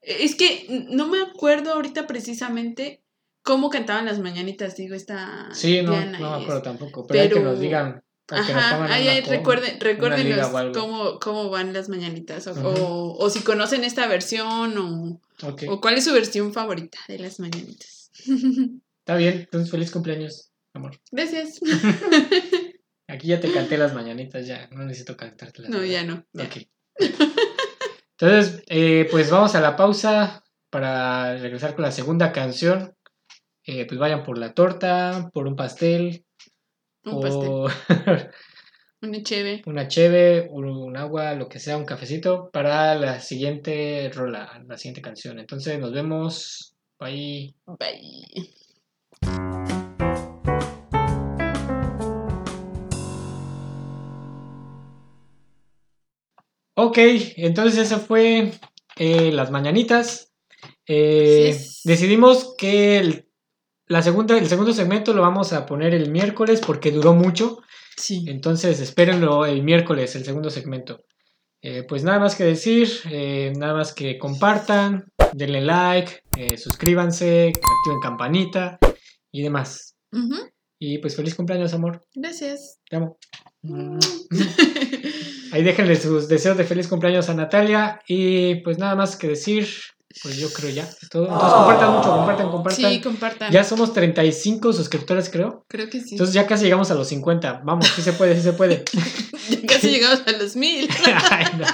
[0.06, 3.02] Es que no me acuerdo ahorita precisamente
[3.42, 5.50] cómo cantaban las mañanitas, digo, esta.
[5.54, 7.06] Sí, no, Diana no me acuerdo tampoco.
[7.08, 8.04] Pero, hay que pero- nos digan...
[8.30, 12.68] hay que nos Ajá, pongan ahí, recuerden, recuérdenos cómo, cómo van las mañanitas o, Ujú.
[12.68, 17.20] o, o si conocen esta versión o, Ok, o cuál es su versión favorita de
[17.20, 18.12] las mañanitas.
[19.00, 19.42] está bien.
[19.42, 21.00] Entonces, feliz cumpleaños, amor.
[21.12, 21.60] Gracias.
[23.08, 24.68] Aquí ya te canté las mañanitas, ya.
[24.72, 25.70] No necesito cantártelas.
[25.70, 26.26] No, ya no.
[26.34, 26.46] ya.
[26.46, 26.58] Ok.
[28.18, 32.96] Entonces, eh, pues vamos a la pausa para regresar con la segunda canción.
[33.66, 36.26] Eh, pues vayan por la torta, por un pastel,
[37.04, 37.50] Un pastel,
[39.02, 39.62] una cheve.
[39.66, 44.78] una cheve, un, un agua, lo que sea, un cafecito para la siguiente rola, la
[44.78, 45.40] siguiente canción.
[45.40, 46.76] Entonces, nos vemos.
[47.00, 47.56] Bye.
[47.66, 48.56] Bye.
[56.76, 56.98] Ok,
[57.38, 58.52] entonces eso fue
[58.98, 60.34] eh, las mañanitas.
[60.86, 61.82] Eh, es.
[61.86, 63.30] decidimos que el,
[63.88, 67.60] la segunda, el segundo segmento lo vamos a poner el miércoles porque duró mucho.
[67.96, 68.26] Sí.
[68.28, 71.06] Entonces espérenlo el miércoles, el segundo segmento.
[71.62, 72.90] Eh, pues nada más que decir,
[73.58, 76.20] nada más que compartan, denle like,
[76.58, 78.78] suscríbanse, activen campanita
[79.32, 79.96] y demás.
[80.78, 82.06] Y pues feliz cumpleaños, amor.
[82.14, 82.80] Gracias.
[82.88, 83.18] Te amo.
[85.52, 88.02] Ahí déjenle sus deseos de feliz cumpleaños a Natalia.
[88.08, 89.68] Y pues nada más que decir,
[90.22, 90.90] pues yo creo ya.
[91.10, 91.24] todo.
[91.24, 92.92] Entonces compartan mucho, compartan, compartan.
[92.92, 93.52] Sí, compartan.
[93.52, 95.66] Ya somos 35 suscriptores, creo.
[95.68, 96.12] Creo que sí.
[96.12, 97.62] Entonces ya casi llegamos a los 50.
[97.66, 98.84] Vamos, sí se puede, sí se puede.
[99.48, 100.90] Ya casi llegamos a los mil.
[101.30, 101.66] Ay, no.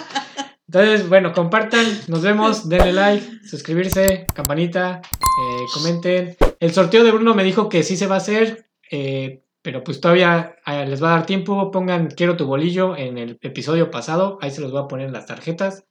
[0.68, 6.36] Entonces, bueno, compartan, nos vemos, denle like, suscribirse, campanita, eh, comenten.
[6.60, 10.02] El sorteo de Bruno me dijo que sí se va a hacer, eh, pero pues
[10.02, 11.72] todavía eh, les va a dar tiempo.
[11.72, 15.14] Pongan quiero tu bolillo en el episodio pasado, ahí se los voy a poner en
[15.14, 15.86] las tarjetas.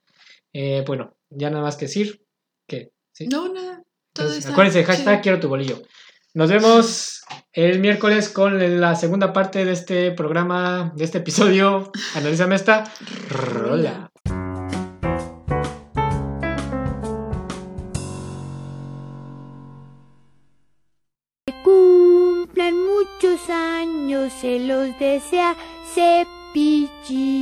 [0.53, 2.25] Eh, bueno, ya nada más que decir
[2.67, 3.27] que sí.
[3.29, 3.83] No, nada.
[4.13, 5.23] Todo Entonces, está acuérdense, hashtag chido.
[5.23, 5.83] quiero tu bolillo.
[6.35, 11.91] Nos vemos el miércoles con la segunda parte de este programa, de este episodio.
[12.15, 12.85] Analízame esta.
[13.29, 14.10] Rola.
[24.31, 25.57] Se los desea
[25.95, 27.41] Cepillín.